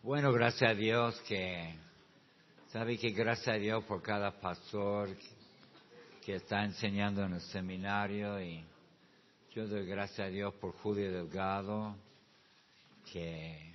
Bueno, 0.00 0.32
gracias 0.32 0.70
a 0.70 0.74
Dios 0.74 1.20
que, 1.26 1.74
sabe 2.68 2.96
que 2.96 3.10
gracias 3.10 3.48
a 3.48 3.58
Dios 3.58 3.82
por 3.82 4.00
cada 4.00 4.30
pastor 4.40 5.08
que 6.24 6.36
está 6.36 6.64
enseñando 6.64 7.24
en 7.24 7.32
el 7.32 7.40
seminario 7.40 8.40
y 8.40 8.64
yo 9.52 9.66
doy 9.66 9.84
gracias 9.86 10.20
a 10.20 10.30
Dios 10.30 10.54
por 10.54 10.72
Julio 10.74 11.10
Delgado 11.10 11.96
que, 13.12 13.74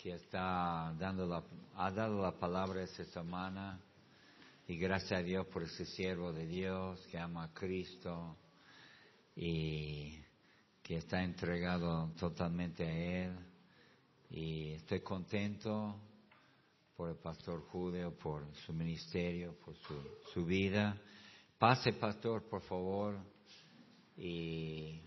que 0.00 0.12
está 0.14 0.94
dando 0.96 1.26
la, 1.26 1.42
ha 1.76 1.90
dado 1.90 2.22
la 2.22 2.32
palabra 2.32 2.84
esta 2.84 3.04
semana 3.06 3.80
y 4.68 4.76
gracias 4.78 5.18
a 5.18 5.22
Dios 5.24 5.44
por 5.48 5.64
ese 5.64 5.86
siervo 5.86 6.32
de 6.32 6.46
Dios 6.46 7.04
que 7.10 7.18
ama 7.18 7.44
a 7.44 7.52
Cristo 7.52 8.36
y 9.34 10.20
que 10.84 10.98
está 10.98 11.24
entregado 11.24 12.12
totalmente 12.16 12.84
a 12.84 13.24
Él 13.24 13.49
y 14.30 14.72
estoy 14.72 15.00
contento 15.00 15.96
por 16.96 17.10
el 17.10 17.16
pastor 17.16 17.62
Julio, 17.68 18.16
por 18.16 18.54
su 18.54 18.72
ministerio, 18.72 19.56
por 19.64 19.74
su, 19.76 19.94
su 20.32 20.44
vida. 20.44 20.96
Pase, 21.58 21.92
pastor, 21.94 22.48
por 22.48 22.62
favor. 22.62 23.18
Y, 24.16 25.02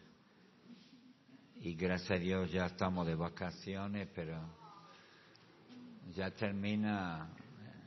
gracias 1.76 2.12
a 2.12 2.16
Dios 2.16 2.52
ya 2.52 2.66
estamos 2.66 3.08
de 3.08 3.16
vacaciones, 3.16 4.09
pero 4.14 4.40
ya 6.14 6.30
termina 6.31 7.30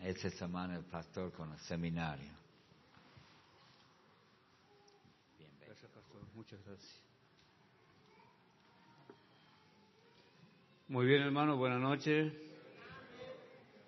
esta 0.03 0.31
semana 0.31 0.77
el 0.77 0.85
pastor 0.85 1.33
con 1.33 1.53
el 1.53 1.59
seminario. 1.61 2.33
Gracias. 5.61 5.91
Muchas 6.35 6.65
gracias. 6.65 7.06
Muy 10.89 11.05
bien, 11.05 11.23
hermano, 11.23 11.57
buenas 11.57 11.81
noches. 11.81 12.33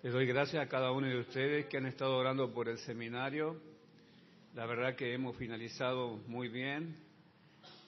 Les 0.03 0.11
doy 0.11 0.25
gracias 0.25 0.61
a 0.61 0.67
cada 0.67 0.91
uno 0.91 1.07
de 1.07 1.17
ustedes 1.17 1.67
que 1.67 1.77
han 1.77 1.85
estado 1.85 2.17
orando 2.17 2.53
por 2.53 2.67
el 2.67 2.77
seminario. 2.79 3.55
La 4.53 4.65
verdad 4.65 4.97
que 4.97 5.13
hemos 5.13 5.37
finalizado 5.37 6.17
muy 6.27 6.49
bien 6.49 6.97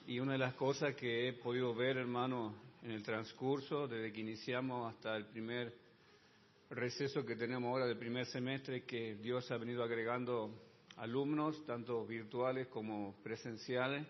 y 0.06 0.18
una 0.18 0.32
de 0.32 0.38
las 0.38 0.54
cosas 0.54 0.94
que 0.94 1.28
he 1.28 1.34
podido 1.34 1.74
ver, 1.74 1.98
hermano, 1.98 2.54
en 2.82 2.92
el 2.92 3.02
transcurso, 3.02 3.86
desde 3.86 4.14
que 4.14 4.22
iniciamos 4.22 4.94
hasta 4.94 5.14
el 5.14 5.26
primer 5.26 5.74
receso 6.70 7.26
que 7.26 7.36
tenemos 7.36 7.68
ahora 7.68 7.84
del 7.84 7.98
primer 7.98 8.24
semestre, 8.24 8.78
es 8.78 8.84
que 8.84 9.16
Dios 9.16 9.50
ha 9.50 9.58
venido 9.58 9.82
agregando 9.82 10.58
alumnos, 10.96 11.62
tanto 11.66 12.06
virtuales 12.06 12.68
como 12.68 13.14
presenciales. 13.22 14.06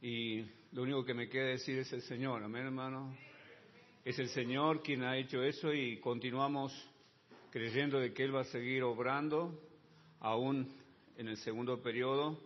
Y 0.00 0.44
lo 0.72 0.82
único 0.82 1.04
que 1.04 1.14
me 1.14 1.28
queda 1.28 1.44
decir 1.44 1.78
es 1.78 1.92
el 1.92 2.02
Señor, 2.02 2.42
amén, 2.42 2.64
hermano. 2.64 3.31
Es 4.04 4.18
el 4.18 4.30
Señor 4.30 4.82
quien 4.82 5.04
ha 5.04 5.16
hecho 5.16 5.44
eso 5.44 5.72
y 5.72 6.00
continuamos 6.00 6.72
creyendo 7.52 8.00
de 8.00 8.12
que 8.12 8.24
Él 8.24 8.34
va 8.34 8.40
a 8.40 8.44
seguir 8.46 8.82
obrando 8.82 9.56
aún 10.18 10.68
en 11.16 11.28
el 11.28 11.36
segundo 11.36 11.80
periodo, 11.80 12.36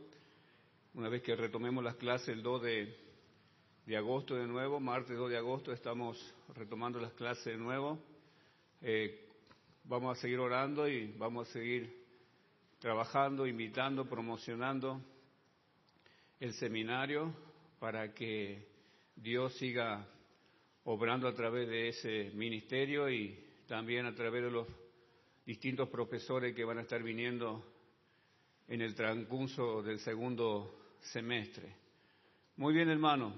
una 0.92 1.08
vez 1.08 1.22
que 1.22 1.34
retomemos 1.34 1.82
las 1.82 1.94
clases 1.94 2.28
el 2.28 2.42
2 2.42 2.62
de, 2.62 3.96
agosto 3.96 4.34
de 4.34 4.46
nuevo, 4.46 4.80
martes 4.80 5.16
2 5.16 5.30
de 5.30 5.38
agosto 5.38 5.72
estamos 5.72 6.18
retomando 6.54 7.00
las 7.00 7.14
clases 7.14 7.46
de 7.46 7.56
nuevo. 7.56 7.98
Eh, 8.82 9.26
vamos 9.84 10.18
a 10.18 10.20
seguir 10.20 10.40
orando 10.40 10.86
y 10.86 11.06
vamos 11.16 11.48
a 11.48 11.52
seguir 11.54 12.04
trabajando, 12.80 13.46
invitando, 13.46 14.04
promocionando 14.04 15.00
el 16.38 16.52
seminario 16.52 17.32
para 17.78 18.12
que 18.12 18.62
Dios 19.16 19.54
siga 19.54 20.06
obrando 20.88 21.26
a 21.26 21.34
través 21.34 21.68
de 21.68 21.88
ese 21.88 22.30
ministerio 22.34 23.10
y 23.10 23.36
también 23.66 24.06
a 24.06 24.14
través 24.14 24.44
de 24.44 24.50
los 24.52 24.68
distintos 25.44 25.88
profesores 25.88 26.54
que 26.54 26.64
van 26.64 26.78
a 26.78 26.82
estar 26.82 27.02
viniendo 27.02 27.64
en 28.68 28.80
el 28.80 28.94
transcurso 28.94 29.82
del 29.82 29.98
segundo 29.98 30.94
semestre. 31.00 31.74
Muy 32.56 32.72
bien, 32.72 32.88
hermano. 32.88 33.34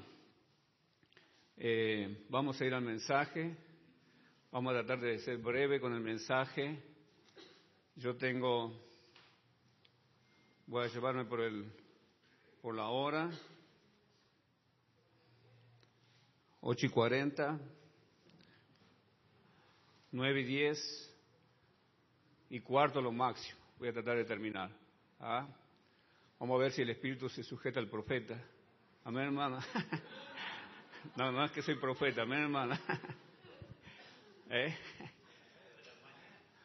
Eh, 1.56 2.27
vamos 2.28 2.61
a 2.61 2.67
ir 2.67 2.75
al 2.75 2.83
mensaje. 2.83 3.56
Vamos 4.53 4.75
a 4.75 4.84
tratar 4.84 5.01
de 5.01 5.19
ser 5.21 5.39
breve 5.39 5.81
con 5.81 5.95
el 5.95 6.01
mensaje. 6.01 6.83
Yo 7.97 8.15
tengo, 8.17 8.78
voy 10.67 10.84
a 10.84 10.89
llevarme 10.89 11.25
por 11.25 11.41
el, 11.41 11.65
por 12.61 12.75
la 12.75 12.89
hora. 12.89 13.31
8 16.61 16.87
y 16.87 16.89
40, 16.89 17.59
9 20.13 20.41
y 20.41 20.45
10 20.45 21.15
y 22.51 22.61
cuarto 22.61 23.01
lo 23.01 23.13
máximo. 23.13 23.59
Voy 23.79 23.89
a 23.89 23.93
tratar 23.93 24.17
de 24.17 24.25
terminar. 24.25 24.71
¿ah? 25.21 25.47
Vamos 26.39 26.57
a 26.57 26.63
ver 26.63 26.73
si 26.73 26.83
el 26.83 26.91
Espíritu 26.91 27.29
se 27.29 27.43
sujeta 27.43 27.81
al 27.81 27.89
profeta. 27.89 28.41
Amén, 29.05 29.25
hermana. 29.25 29.61
No, 31.17 31.33
no 31.33 31.51
que 31.53 31.63
soy 31.63 31.77
profeta, 31.77 32.23
amén, 32.23 32.43
hermana. 32.43 32.79
¿Eh? 34.51 34.77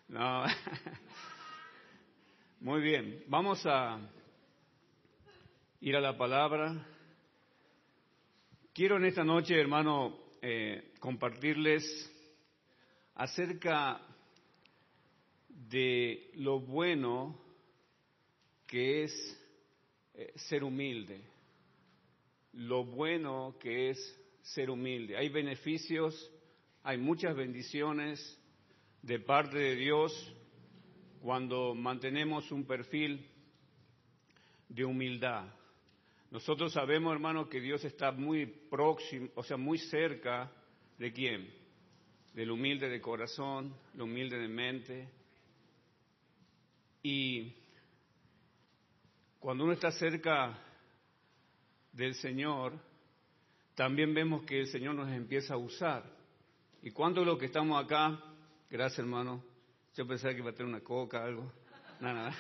No. 0.07 0.45
Muy 2.59 2.81
bien, 2.81 3.23
vamos 3.27 3.63
a 3.65 3.99
ir 5.81 5.95
a 5.95 6.01
la 6.01 6.17
palabra. 6.17 6.85
Quiero 8.73 8.97
en 8.97 9.05
esta 9.05 9.23
noche, 9.23 9.53
hermano, 9.53 10.17
eh, 10.41 10.93
compartirles 10.99 11.83
acerca 13.13 14.01
de 15.47 16.31
lo 16.37 16.59
bueno 16.59 17.39
que 18.65 19.03
es 19.03 19.41
eh, 20.15 20.33
ser 20.37 20.63
humilde, 20.63 21.21
lo 22.53 22.83
bueno 22.83 23.57
que 23.59 23.91
es 23.91 24.19
ser 24.41 24.71
humilde. 24.71 25.17
Hay 25.17 25.29
beneficios, 25.29 26.31
hay 26.81 26.97
muchas 26.97 27.35
bendiciones 27.35 28.39
de 29.03 29.19
parte 29.19 29.55
de 29.55 29.75
Dios 29.75 30.33
cuando 31.21 31.75
mantenemos 31.75 32.51
un 32.51 32.65
perfil 32.65 33.23
de 34.67 34.83
humildad. 34.83 35.45
Nosotros 36.33 36.73
sabemos, 36.73 37.13
hermano, 37.13 37.47
que 37.47 37.61
Dios 37.61 37.85
está 37.85 38.11
muy 38.11 38.47
próximo, 38.47 39.29
o 39.35 39.43
sea, 39.43 39.55
muy 39.55 39.77
cerca 39.77 40.51
de 40.97 41.13
quién? 41.13 41.47
Del 42.33 42.49
humilde 42.49 42.89
de 42.89 42.99
corazón, 42.99 43.75
el 43.93 44.01
humilde 44.01 44.39
de 44.39 44.47
mente. 44.47 45.09
Y 47.03 47.53
cuando 49.39 49.65
uno 49.65 49.73
está 49.73 49.91
cerca 49.91 50.57
del 51.91 52.15
Señor, 52.15 52.79
también 53.75 54.11
vemos 54.15 54.43
que 54.43 54.61
el 54.61 54.67
Señor 54.69 54.95
nos 54.95 55.11
empieza 55.11 55.53
a 55.53 55.57
usar. 55.57 56.03
¿Y 56.81 56.89
cuánto 56.89 57.19
de 57.19 57.27
lo 57.27 57.37
que 57.37 57.45
estamos 57.45 57.79
acá? 57.79 58.19
Gracias, 58.71 58.97
hermano. 58.97 59.43
Yo 59.95 60.07
pensaba 60.07 60.33
que 60.33 60.39
iba 60.39 60.49
a 60.49 60.53
tener 60.53 60.73
una 60.73 60.83
coca, 60.83 61.23
algo. 61.23 61.53
Nada, 61.99 62.15
nada. 62.15 62.35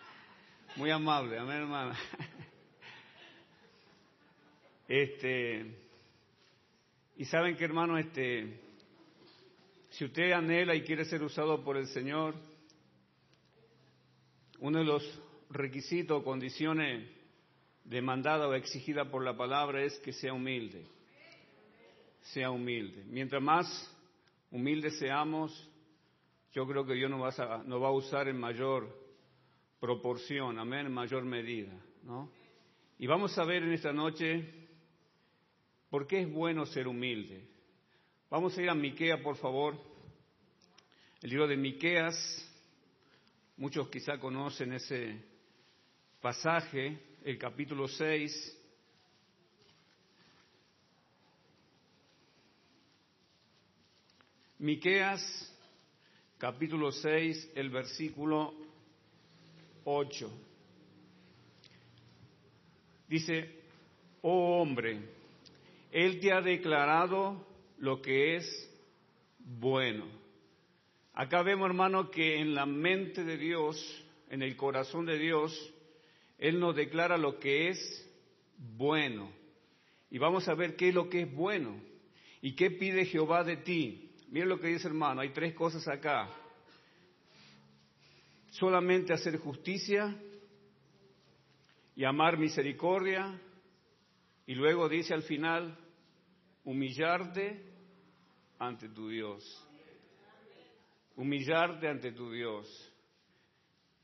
Muy 0.76 0.90
amable, 0.90 1.38
amén, 1.38 1.58
hermano. 1.58 1.92
Este, 4.88 5.66
y 7.16 7.24
saben 7.26 7.56
que 7.56 7.64
hermano, 7.64 7.98
este, 7.98 8.58
si 9.90 10.06
usted 10.06 10.32
anhela 10.32 10.74
y 10.74 10.82
quiere 10.82 11.04
ser 11.04 11.22
usado 11.22 11.62
por 11.62 11.76
el 11.76 11.86
Señor, 11.88 12.34
uno 14.60 14.78
de 14.78 14.84
los 14.86 15.22
requisitos 15.50 16.20
o 16.20 16.24
condiciones 16.24 17.06
demandada 17.84 18.48
o 18.48 18.54
exigida 18.54 19.10
por 19.10 19.22
la 19.22 19.36
palabra 19.36 19.82
es 19.82 19.98
que 19.98 20.12
sea 20.14 20.32
humilde. 20.32 20.86
Sea 22.32 22.50
humilde. 22.50 23.04
Mientras 23.08 23.42
más 23.42 23.66
humildes 24.50 24.98
seamos, 24.98 25.70
yo 26.52 26.66
creo 26.66 26.86
que 26.86 26.94
Dios 26.94 27.10
nos 27.10 27.20
va 27.20 27.44
a, 27.44 27.62
va 27.62 27.88
a 27.88 27.92
usar 27.92 28.26
en 28.28 28.40
mayor 28.40 28.88
proporción, 29.80 30.58
amén, 30.58 30.86
en 30.86 30.92
mayor 30.92 31.24
medida, 31.24 31.72
¿no? 32.04 32.30
Y 32.98 33.06
vamos 33.06 33.36
a 33.38 33.44
ver 33.44 33.62
en 33.62 33.72
esta 33.72 33.92
noche 33.92 34.57
¿Por 35.90 36.06
qué 36.06 36.20
es 36.20 36.30
bueno 36.30 36.66
ser 36.66 36.86
humilde? 36.86 37.48
Vamos 38.28 38.56
a 38.56 38.62
ir 38.62 38.68
a 38.68 38.74
Miquea, 38.74 39.22
por 39.22 39.36
favor. 39.36 39.74
El 41.22 41.30
libro 41.30 41.46
de 41.46 41.56
Miqueas, 41.56 42.14
muchos 43.56 43.88
quizá 43.88 44.18
conocen 44.18 44.74
ese 44.74 45.24
pasaje, 46.20 46.98
el 47.24 47.38
capítulo 47.38 47.88
6. 47.88 48.58
Miqueas, 54.58 55.56
capítulo 56.36 56.92
6, 56.92 57.52
el 57.54 57.70
versículo 57.70 58.52
8. 59.84 60.30
Dice, 63.08 63.62
oh 64.20 64.60
hombre, 64.60 65.16
él 65.90 66.20
te 66.20 66.32
ha 66.32 66.40
declarado 66.40 67.46
lo 67.78 68.02
que 68.02 68.36
es 68.36 68.70
bueno. 69.38 70.06
Acá 71.14 71.42
vemos, 71.42 71.66
hermano, 71.66 72.10
que 72.10 72.38
en 72.38 72.54
la 72.54 72.66
mente 72.66 73.24
de 73.24 73.36
Dios, 73.36 73.76
en 74.30 74.42
el 74.42 74.56
corazón 74.56 75.06
de 75.06 75.18
Dios, 75.18 75.74
Él 76.38 76.60
nos 76.60 76.76
declara 76.76 77.16
lo 77.16 77.38
que 77.38 77.70
es 77.70 78.08
bueno. 78.56 79.32
Y 80.10 80.18
vamos 80.18 80.48
a 80.48 80.54
ver 80.54 80.76
qué 80.76 80.90
es 80.90 80.94
lo 80.94 81.08
que 81.08 81.22
es 81.22 81.34
bueno 81.34 81.80
y 82.40 82.54
qué 82.54 82.70
pide 82.70 83.04
Jehová 83.04 83.42
de 83.42 83.56
ti. 83.56 84.12
Miren 84.30 84.48
lo 84.48 84.60
que 84.60 84.68
dice, 84.68 84.86
hermano, 84.86 85.20
hay 85.20 85.30
tres 85.30 85.54
cosas 85.54 85.88
acá. 85.88 86.30
Solamente 88.50 89.12
hacer 89.12 89.38
justicia 89.38 90.16
y 91.96 92.04
amar 92.04 92.38
misericordia. 92.38 93.40
Y 94.48 94.54
luego 94.54 94.88
dice 94.88 95.12
al 95.12 95.24
final, 95.24 95.76
humillarte 96.64 97.66
ante 98.58 98.88
tu 98.88 99.10
Dios. 99.10 99.44
Humillarte 101.16 101.86
ante 101.86 102.12
tu 102.12 102.32
Dios. 102.32 102.66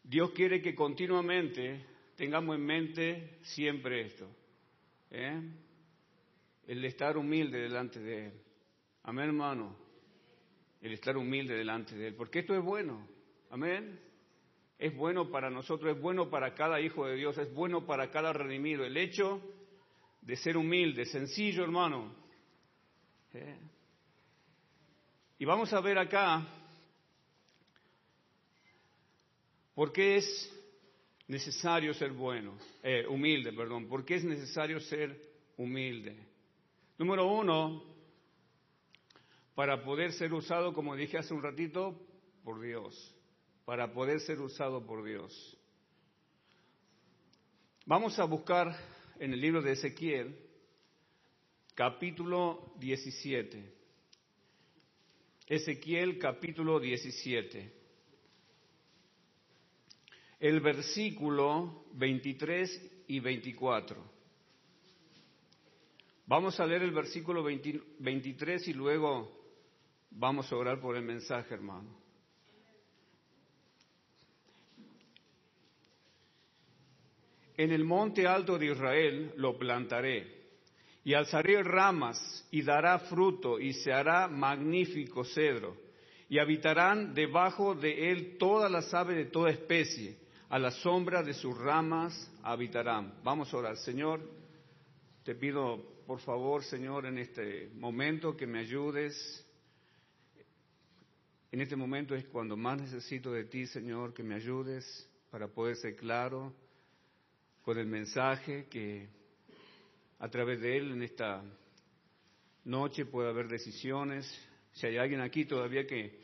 Dios 0.03 0.33
quiere 0.33 0.61
que 0.61 0.75
continuamente 0.75 1.87
tengamos 2.15 2.57
en 2.57 2.67
mente 2.67 3.39
siempre 3.41 4.03
esto. 4.03 4.29
¿eh? 5.13 5.41
El 6.67 6.85
estar 6.85 7.17
humilde 7.17 7.61
delante 7.61 8.01
de 8.01 8.27
Él. 8.27 8.33
Amén, 9.05 9.29
hermano. 9.29 9.75
El 10.83 10.93
estar 10.93 11.17
humilde 11.17 11.55
delante 11.55 11.97
de 11.97 12.09
Él. 12.09 12.15
Porque 12.17 12.41
esto 12.41 12.55
es 12.55 12.63
bueno. 12.63 13.09
Amén. 13.49 13.99
Es 14.79 14.95
bueno 14.95 15.31
para 15.31 15.49
nosotros, 15.49 15.97
es 15.97 16.03
bueno 16.03 16.29
para 16.29 16.53
cada 16.53 16.83
hijo 16.83 17.07
de 17.07 17.17
Dios, 17.17 17.39
es 17.39 17.51
bueno 17.55 17.87
para 17.87 18.11
cada 18.11 18.35
redimido. 18.35 18.85
El 18.85 18.99
hecho 18.99 19.41
de 20.25 20.37
ser 20.37 20.57
humilde, 20.57 21.05
sencillo, 21.05 21.63
hermano. 21.63 22.15
¿eh? 23.35 23.59
Y 25.39 25.45
vamos 25.45 25.73
a 25.73 25.81
ver 25.81 25.99
acá 25.99 26.47
por 29.75 29.93
qué 29.93 30.17
es 30.17 30.51
necesario 31.29 31.93
ser 31.93 32.13
bueno, 32.13 32.57
eh, 32.83 33.07
humilde, 33.07 33.53
perdón, 33.53 33.87
por 33.87 34.05
qué 34.05 34.17
es 34.17 34.25
necesario 34.25 34.81
ser 34.81 35.21
humilde. 35.59 36.17
Número 36.97 37.27
uno, 37.27 37.85
para 39.55 39.83
poder 39.85 40.13
ser 40.13 40.33
usado, 40.33 40.73
como 40.73 40.97
dije 40.97 41.19
hace 41.19 41.35
un 41.35 41.43
ratito, 41.43 42.01
por 42.43 42.61
Dios, 42.61 43.15
para 43.65 43.93
poder 43.93 44.21
ser 44.21 44.41
usado 44.41 44.87
por 44.87 45.05
Dios. 45.05 45.59
Vamos 47.87 48.19
a 48.19 48.25
buscar 48.25 48.75
en 49.19 49.33
el 49.33 49.41
libro 49.41 49.63
de 49.63 49.73
Ezequiel, 49.73 50.37
capítulo 51.75 52.75
17. 52.79 53.73
Ezequiel 55.47 56.19
capítulo 56.19 56.81
17. 56.81 57.73
El 60.41 60.61
versículo 60.61 61.87
23 61.93 63.05
y 63.09 63.21
24. 63.21 64.15
Vamos 66.27 66.59
a 66.59 66.67
leer 66.67 66.83
el 66.83 66.93
versículo 66.93 67.43
23 67.43 68.69
y 68.69 68.73
luego 68.73 69.31
vamos 70.11 70.51
a 70.51 70.57
orar 70.57 70.81
por 70.81 70.97
el 70.97 71.05
mensaje, 71.05 71.53
hermano. 71.55 72.04
En 77.57 77.71
el 77.71 77.85
monte 77.85 78.27
alto 78.27 78.59
de 78.59 78.67
Israel 78.67 79.33
lo 79.37 79.57
plantaré 79.57 80.27
y 81.05 81.15
alzaré 81.15 81.63
ramas 81.63 82.47
y 82.51 82.63
dará 82.63 82.99
fruto 82.99 83.61
y 83.61 83.73
se 83.75 83.93
hará 83.93 84.27
magnífico 84.27 85.25
cedro 85.25 85.77
y 86.29 86.39
habitarán 86.39 87.15
debajo 87.15 87.75
de 87.75 88.11
él 88.11 88.39
todas 88.39 88.71
las 88.71 88.93
aves 88.93 89.17
de 89.17 89.27
toda 89.27 89.51
especie, 89.51 90.17
a 90.49 90.59
la 90.59 90.71
sombra 90.71 91.23
de 91.23 91.35
sus 91.35 91.57
ramas 91.57 92.31
habitarán. 92.43 93.15
Vamos 93.23 93.53
a 93.53 93.57
orar, 93.59 93.77
Señor, 93.77 94.21
te 95.23 95.35
pido 95.35 95.95
por 96.07 96.21
favor, 96.21 96.63
Señor, 96.65 97.07
en 97.07 97.19
este 97.19 97.71
momento 97.75 98.37
que 98.37 98.47
me 98.47 98.61
ayudes. 98.61 99.47
En 101.51 101.61
este 101.61 101.77
momento 101.77 102.15
es 102.15 102.25
cuando 102.27 102.57
más 102.57 102.81
necesito 102.81 103.33
de 103.33 103.45
ti, 103.45 103.67
Señor, 103.67 104.13
que 104.13 104.23
me 104.23 104.35
ayudes 104.35 105.09
para 105.31 105.49
poder 105.49 105.77
ser 105.77 105.97
claro 105.97 106.53
con 107.65 107.79
el 107.79 107.87
mensaje 107.87 108.67
que 108.69 109.09
a 110.19 110.29
través 110.29 110.61
de 110.61 110.77
él 110.77 110.93
en 110.93 111.03
esta 111.03 111.43
noche 112.65 113.07
puede 113.07 113.31
haber 113.31 113.49
decisiones. 113.49 114.31
Si 114.73 114.87
hay 114.87 114.99
alguien 114.99 115.23
aquí 115.23 115.47
todavía 115.47 115.87
que 115.87 116.21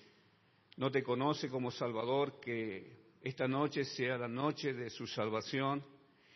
no 0.77 0.91
te 0.91 1.03
conoce 1.03 1.49
como 1.49 1.71
Salvador, 1.71 2.41
que 2.41 3.15
esta 3.23 3.49
noche 3.49 3.87
sea 3.87 4.19
la 4.19 4.29
noche 4.29 4.75
de 4.75 4.91
su 4.91 5.07
salvación 5.07 5.83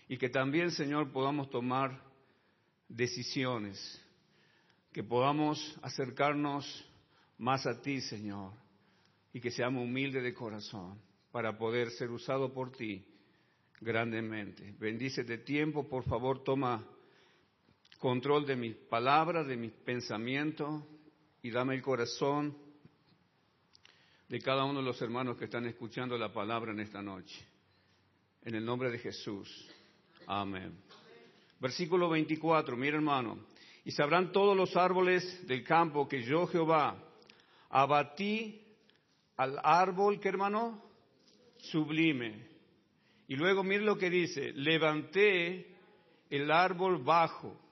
y 0.09 0.17
que 0.17 0.31
también, 0.31 0.71
Señor, 0.71 1.13
podamos 1.13 1.51
tomar 1.51 2.03
decisiones, 2.89 4.03
que 4.91 5.05
podamos 5.05 5.79
acercarnos 5.83 6.65
más 7.37 7.67
a 7.67 7.83
ti, 7.83 8.01
Señor, 8.01 8.53
y 9.35 9.41
que 9.41 9.51
seamos 9.51 9.85
humildes 9.85 10.23
de 10.23 10.33
corazón 10.33 10.99
para 11.31 11.59
poder 11.59 11.91
ser 11.91 12.11
usado 12.11 12.55
por 12.55 12.73
ti 12.73 13.05
grandemente. 13.85 14.75
Bendice 14.79 15.23
de 15.23 15.39
tiempo, 15.39 15.87
por 15.87 16.05
favor, 16.05 16.43
toma 16.43 16.85
control 17.99 18.47
de 18.47 18.57
mis 18.57 18.75
palabras, 18.75 19.47
de 19.47 19.57
mis 19.57 19.73
pensamientos 19.73 20.83
y 21.43 21.51
dame 21.51 21.75
el 21.75 21.83
corazón 21.83 22.57
de 24.29 24.41
cada 24.41 24.65
uno 24.65 24.81
de 24.81 24.87
los 24.87 25.01
hermanos 25.03 25.37
que 25.37 25.45
están 25.45 25.67
escuchando 25.67 26.17
la 26.17 26.33
palabra 26.33 26.73
en 26.73 26.81
esta 26.81 27.03
noche. 27.03 27.37
En 28.43 28.55
el 28.55 28.65
nombre 28.65 28.91
de 28.91 28.99
Jesús. 28.99 29.49
Amén. 30.27 30.77
Versículo 31.61 32.09
24, 32.09 32.77
mira 32.77 32.97
hermano. 32.97 33.39
Y 33.85 33.91
sabrán 33.91 34.33
todos 34.33 34.57
los 34.57 34.75
árboles 34.77 35.47
del 35.47 35.63
campo 35.63 36.09
que 36.09 36.23
yo 36.23 36.47
Jehová 36.47 36.97
abatí 37.69 38.63
al 39.37 39.59
árbol 39.63 40.19
que 40.21 40.29
hermano 40.29 40.83
sublime. 41.59 42.54
Y 43.29 43.37
luego 43.37 43.63
mire 43.63 43.85
lo 43.85 43.97
que 43.97 44.11
dice, 44.11 44.53
levanté 44.53 45.67
el 46.31 46.51
árbol 46.51 47.03
bajo 47.03 47.65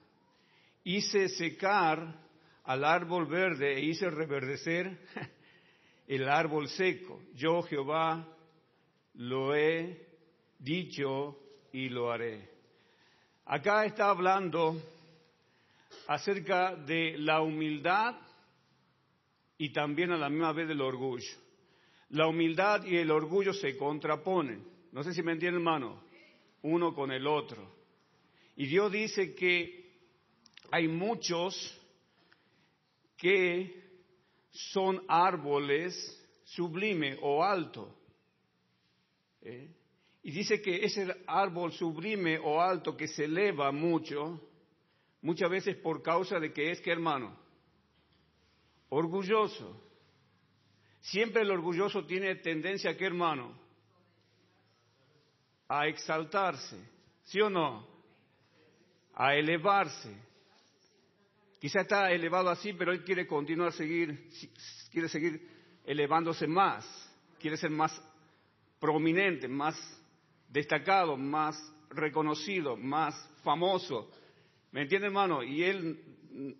hice 0.83 1.29
secar 1.29 2.21
al 2.63 2.83
árbol 2.83 3.25
verde 3.25 3.73
e 3.73 3.83
hice 3.83 4.09
reverdecer 4.09 4.99
el 6.07 6.27
árbol 6.29 6.67
seco. 6.69 7.21
Yo 7.33 7.61
Jehová 7.63 8.27
lo 9.15 9.55
he 9.55 10.07
dicho 10.59 11.37
y 11.71 11.89
lo 11.89 12.11
haré. 12.11 12.49
Acá 13.45 13.85
está 13.85 14.09
hablando 14.09 14.81
acerca 16.07 16.75
de 16.75 17.17
la 17.17 17.41
humildad 17.41 18.15
y 19.57 19.71
también 19.71 20.11
a 20.11 20.17
la 20.17 20.29
misma 20.29 20.53
vez 20.53 20.67
del 20.67 20.81
orgullo. 20.81 21.37
La 22.09 22.27
humildad 22.27 22.85
y 22.85 22.97
el 22.97 23.11
orgullo 23.11 23.53
se 23.53 23.75
contraponen. 23.77 24.72
No 24.93 25.03
sé 25.03 25.11
si 25.11 25.23
me 25.23 25.31
entienden, 25.31 25.61
hermano. 25.61 26.03
Uno 26.61 26.93
con 26.93 27.11
el 27.11 27.25
otro. 27.25 27.67
Y 28.55 28.67
Dios 28.67 28.91
dice 28.91 29.33
que 29.33 29.91
hay 30.71 30.87
muchos 30.87 31.55
que 33.17 33.81
son 34.51 35.03
árboles 35.07 35.95
sublime 36.43 37.17
o 37.21 37.43
alto. 37.43 37.97
¿eh? 39.41 39.67
Y 40.21 40.31
dice 40.31 40.61
que 40.61 40.85
ese 40.85 41.07
árbol 41.25 41.73
sublime 41.73 42.37
o 42.37 42.61
alto 42.61 42.95
que 42.95 43.07
se 43.07 43.25
eleva 43.25 43.71
mucho, 43.71 44.39
muchas 45.21 45.49
veces 45.49 45.75
por 45.77 46.03
causa 46.03 46.39
de 46.39 46.53
que 46.53 46.69
es 46.69 46.79
que 46.81 46.91
hermano, 46.91 47.35
orgulloso. 48.89 49.81
Siempre 51.01 51.41
el 51.41 51.49
orgulloso 51.49 52.05
tiene 52.05 52.35
tendencia 52.35 52.91
a 52.91 52.95
que 52.95 53.05
hermano, 53.05 53.62
a 55.79 55.87
exaltarse, 55.87 56.77
¿sí 57.23 57.41
o 57.41 57.49
no? 57.49 57.87
A 59.15 59.35
elevarse. 59.35 60.15
Quizá 61.59 61.81
está 61.81 62.11
elevado 62.11 62.49
así, 62.49 62.73
pero 62.73 62.91
él 62.91 63.03
quiere 63.03 63.25
continuar 63.25 63.71
seguir, 63.73 64.29
quiere 64.91 65.09
seguir 65.09 65.49
elevándose 65.85 66.45
más, 66.45 66.85
quiere 67.39 67.57
ser 67.57 67.71
más 67.71 67.99
prominente, 68.79 69.47
más 69.47 69.75
destacado, 70.47 71.17
más 71.17 71.55
reconocido, 71.89 72.77
más 72.77 73.15
famoso. 73.43 74.11
¿Me 74.71 74.83
entiende, 74.83 75.07
hermano? 75.07 75.41
Y 75.41 75.63
él 75.63 76.55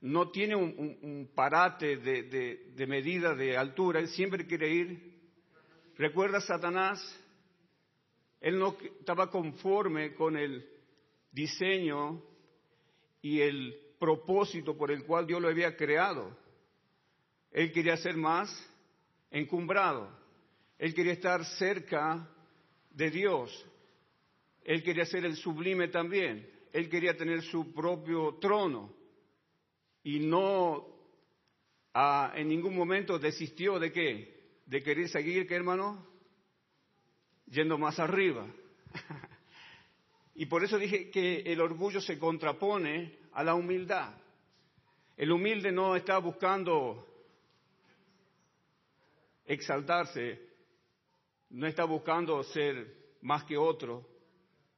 no 0.00 0.30
tiene 0.30 0.56
un, 0.56 1.28
parate 1.34 1.96
de, 1.98 2.22
de, 2.74 2.86
medida 2.86 3.34
de 3.34 3.56
altura, 3.56 4.00
él 4.00 4.08
siempre 4.08 4.46
quiere 4.46 4.72
ir. 4.72 5.14
¿Recuerda 5.98 6.40
Satanás? 6.40 7.00
Él 8.46 8.60
no 8.60 8.76
estaba 9.00 9.28
conforme 9.28 10.14
con 10.14 10.36
el 10.36 10.64
diseño 11.32 12.22
y 13.20 13.40
el 13.40 13.76
propósito 13.98 14.76
por 14.76 14.92
el 14.92 15.04
cual 15.04 15.26
Dios 15.26 15.42
lo 15.42 15.48
había 15.48 15.76
creado. 15.76 16.30
él 17.50 17.72
quería 17.72 17.96
ser 17.96 18.16
más 18.16 18.48
encumbrado, 19.32 20.16
él 20.78 20.94
quería 20.94 21.14
estar 21.14 21.44
cerca 21.44 22.30
de 22.90 23.10
Dios, 23.10 23.66
él 24.62 24.80
quería 24.84 25.06
ser 25.06 25.24
el 25.24 25.34
sublime 25.34 25.88
también, 25.88 26.48
él 26.72 26.88
quería 26.88 27.16
tener 27.16 27.42
su 27.42 27.74
propio 27.74 28.38
trono 28.40 28.94
y 30.04 30.20
no 30.20 30.86
ah, 31.92 32.32
en 32.36 32.46
ningún 32.46 32.76
momento 32.76 33.18
desistió 33.18 33.80
de 33.80 33.90
qué, 33.90 34.60
de 34.66 34.84
querer 34.84 35.08
seguir, 35.08 35.48
¿qué 35.48 35.56
hermano? 35.56 36.14
Yendo 37.46 37.78
más 37.78 37.98
arriba. 37.98 38.46
y 40.34 40.46
por 40.46 40.64
eso 40.64 40.78
dije 40.78 41.10
que 41.10 41.40
el 41.40 41.60
orgullo 41.60 42.00
se 42.00 42.18
contrapone 42.18 43.18
a 43.32 43.44
la 43.44 43.54
humildad. 43.54 44.14
El 45.16 45.32
humilde 45.32 45.72
no 45.72 45.96
está 45.96 46.18
buscando 46.18 47.06
exaltarse, 49.46 50.40
no 51.50 51.66
está 51.66 51.84
buscando 51.84 52.42
ser 52.42 53.16
más 53.22 53.44
que 53.44 53.56
otro. 53.56 54.06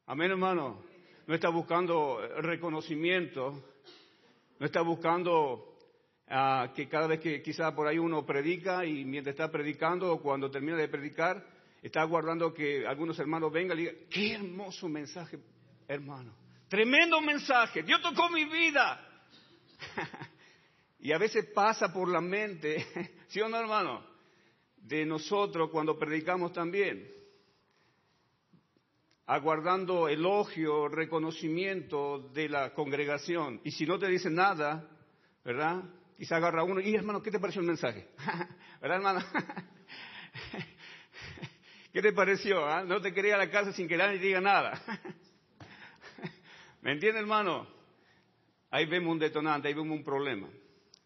Amén, 0.07 0.31
hermano. 0.31 0.85
No 1.27 1.35
está 1.35 1.49
buscando 1.49 2.21
reconocimiento, 2.41 3.63
no 4.59 4.67
está 4.67 4.81
buscando 4.81 5.69
Ah, 6.31 6.73
que 6.75 6.87
cada 6.89 7.07
vez 7.07 7.21
que 7.21 7.41
quizá 7.41 7.75
por 7.75 7.87
ahí 7.87 7.99
uno 7.99 8.27
predica 8.27 8.85
y 8.85 9.03
mientras 9.07 9.33
está 9.33 9.51
predicando 9.51 10.13
o 10.13 10.21
cuando 10.21 10.51
termina 10.51 10.77
de 10.77 10.89
predicar, 10.89 11.43
está 11.83 12.03
aguardando 12.03 12.53
que 12.53 12.87
algunos 12.87 13.19
hermanos 13.19 13.53
vengan 13.53 13.79
y 13.79 13.83
digan, 13.83 13.97
qué 14.11 14.33
hermoso 14.35 14.89
mensaje, 14.89 15.39
hermano. 15.87 16.35
Tremendo 16.69 17.21
mensaje, 17.21 17.83
Dios 17.83 18.03
tocó 18.03 18.29
mi 18.31 18.45
vida. 18.45 19.01
y 21.01 21.13
a 21.13 21.19
veces 21.19 21.47
pasa 21.55 21.93
por 21.93 22.09
la 22.09 22.21
mente, 22.21 22.87
¿sí 23.29 23.41
o 23.41 23.49
no, 23.49 23.59
hermano? 23.59 24.05
De 24.77 25.05
nosotros 25.07 25.71
cuando 25.71 25.99
predicamos 25.99 26.53
también, 26.53 27.11
aguardando 29.27 30.09
elogio, 30.09 30.89
reconocimiento 30.89 32.31
de 32.33 32.49
la 32.49 32.73
congregación. 32.73 33.61
Y 33.63 33.71
si 33.73 33.87
no 33.87 33.99
te 33.99 34.09
dicen 34.09 34.35
nada, 34.35 34.89
¿verdad? 35.45 35.85
se 36.19 36.35
agarra 36.35 36.65
uno, 36.65 36.81
y 36.81 36.95
hermano, 36.95 37.23
¿qué 37.23 37.31
te 37.31 37.39
pareció 37.39 37.61
el 37.61 37.67
mensaje? 37.67 38.09
¿Verdad, 38.81 38.97
hermano? 38.97 39.21
¿Qué 41.93 42.03
te 42.03 42.13
pareció? 42.13 42.65
Ah? 42.65 42.83
No 42.85 43.01
te 43.01 43.13
quería 43.13 43.35
a 43.35 43.39
la 43.39 43.51
casa 43.51 43.73
sin 43.73 43.89
que 43.89 43.97
nadie 43.97 44.19
diga 44.19 44.41
nada. 44.41 44.81
¿Me 46.83 46.93
entiende, 46.93 47.21
hermano? 47.21 47.67
Ahí 48.71 48.87
vemos 48.87 49.13
un 49.13 49.19
detonante, 49.19 49.69
ahí 49.69 49.75
vemos 49.75 49.97
un 49.97 50.05
problema. 50.05 50.49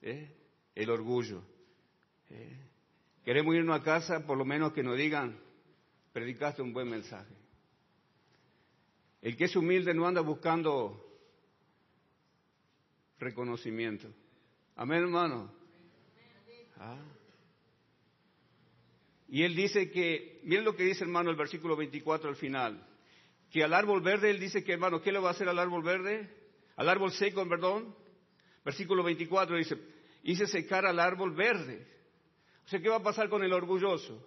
¿eh? 0.01 0.35
El 0.75 0.91
orgullo. 0.91 1.43
¿eh? 2.31 2.59
Queremos 3.25 3.55
irnos 3.55 3.81
a 3.81 3.83
casa, 3.83 4.27
por 4.27 4.37
lo 4.37 4.45
menos 4.45 4.73
que 4.73 4.83
nos 4.83 4.97
digan, 4.97 5.39
predicaste 6.13 6.61
un 6.61 6.73
buen 6.73 6.91
mensaje. 6.91 7.35
El 9.21 9.37
que 9.37 9.45
es 9.45 9.55
humilde 9.55 9.95
no 9.95 10.07
anda 10.07 10.21
buscando 10.21 11.01
reconocimiento. 13.21 14.09
Amén, 14.75 15.03
hermano. 15.03 15.53
Ah. 16.79 16.99
Y 19.33 19.45
él 19.45 19.57
dice 19.57 19.91
que, 19.91 20.41
miren 20.45 20.67
lo 20.67 20.77
que 20.77 20.83
dice 20.83 21.05
hermano 21.05 21.31
el 21.31 21.37
versículo 21.37 21.75
24 21.75 22.29
al 22.29 22.37
final, 22.37 22.87
que 23.51 23.65
al 23.65 23.73
árbol 23.73 24.03
verde, 24.03 24.29
él 24.29 24.39
dice 24.39 24.63
que 24.63 24.75
hermano, 24.75 25.01
¿qué 25.01 25.11
le 25.11 25.21
va 25.21 25.31
a 25.31 25.33
hacer 25.33 25.49
al 25.49 25.59
árbol 25.59 25.83
verde? 25.83 26.29
Al 26.77 26.87
árbol 26.87 27.13
seco, 27.13 27.49
perdón. 27.49 27.97
Versículo 28.63 29.03
24 29.03 29.57
dice, 29.57 29.79
hice 30.23 30.47
secar 30.47 30.85
al 30.85 31.01
árbol 31.01 31.35
verde. 31.35 31.83
O 32.67 32.69
sea, 32.69 32.79
¿qué 32.79 32.91
va 32.91 32.97
a 32.97 33.03
pasar 33.03 33.31
con 33.31 33.43
el 33.43 33.55
orgulloso? 33.55 34.23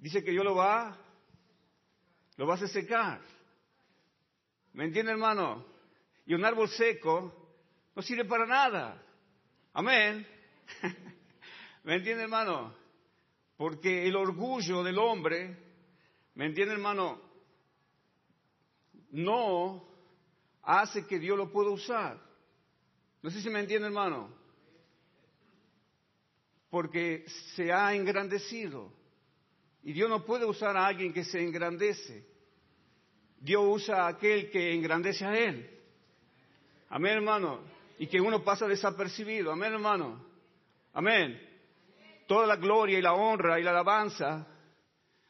Dice 0.00 0.24
que 0.24 0.34
yo 0.34 0.42
lo 0.42 0.56
va, 0.56 0.98
lo 2.36 2.46
vas 2.46 2.60
a 2.60 2.66
secar. 2.66 3.20
¿Me 4.72 4.86
entiende, 4.86 5.12
hermano? 5.12 5.64
Y 6.26 6.34
un 6.34 6.44
árbol 6.44 6.68
seco 6.70 7.54
no 7.94 8.02
sirve 8.02 8.24
para 8.24 8.46
nada. 8.46 9.00
Amén. 9.72 10.26
¿Me 11.84 11.94
entiende, 11.94 12.24
hermano? 12.24 12.82
Porque 13.56 14.06
el 14.06 14.16
orgullo 14.16 14.82
del 14.82 14.98
hombre, 14.98 15.56
¿me 16.34 16.46
entiende, 16.46 16.74
hermano? 16.74 17.20
No 19.10 19.86
hace 20.62 21.06
que 21.06 21.18
Dios 21.18 21.36
lo 21.38 21.50
pueda 21.50 21.70
usar. 21.70 22.20
No 23.22 23.30
sé 23.30 23.40
si 23.40 23.48
me 23.48 23.60
entiende, 23.60 23.86
hermano. 23.86 24.28
Porque 26.70 27.24
se 27.54 27.72
ha 27.72 27.94
engrandecido. 27.94 28.92
Y 29.82 29.92
Dios 29.92 30.08
no 30.08 30.24
puede 30.24 30.44
usar 30.44 30.76
a 30.76 30.86
alguien 30.86 31.12
que 31.12 31.24
se 31.24 31.42
engrandece. 31.42 32.26
Dios 33.38 33.62
usa 33.66 34.04
a 34.04 34.08
aquel 34.08 34.50
que 34.50 34.72
engrandece 34.72 35.24
a 35.24 35.38
Él. 35.38 35.70
Amén, 36.88 37.12
hermano 37.14 37.74
y 37.98 38.06
que 38.06 38.20
uno 38.20 38.42
pasa 38.42 38.66
desapercibido. 38.66 39.52
Amén, 39.52 39.72
hermano. 39.72 40.24
Amén. 40.92 41.40
Toda 42.26 42.46
la 42.46 42.56
gloria 42.56 42.98
y 42.98 43.02
la 43.02 43.12
honra 43.12 43.60
y 43.60 43.62
la 43.62 43.70
alabanza 43.70 44.46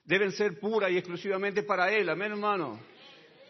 deben 0.04 0.32
ser 0.32 0.60
pura 0.60 0.90
y 0.90 0.98
exclusivamente 0.98 1.62
para 1.62 1.90
Él. 1.90 2.08
Amén, 2.08 2.32
hermano. 2.32 2.78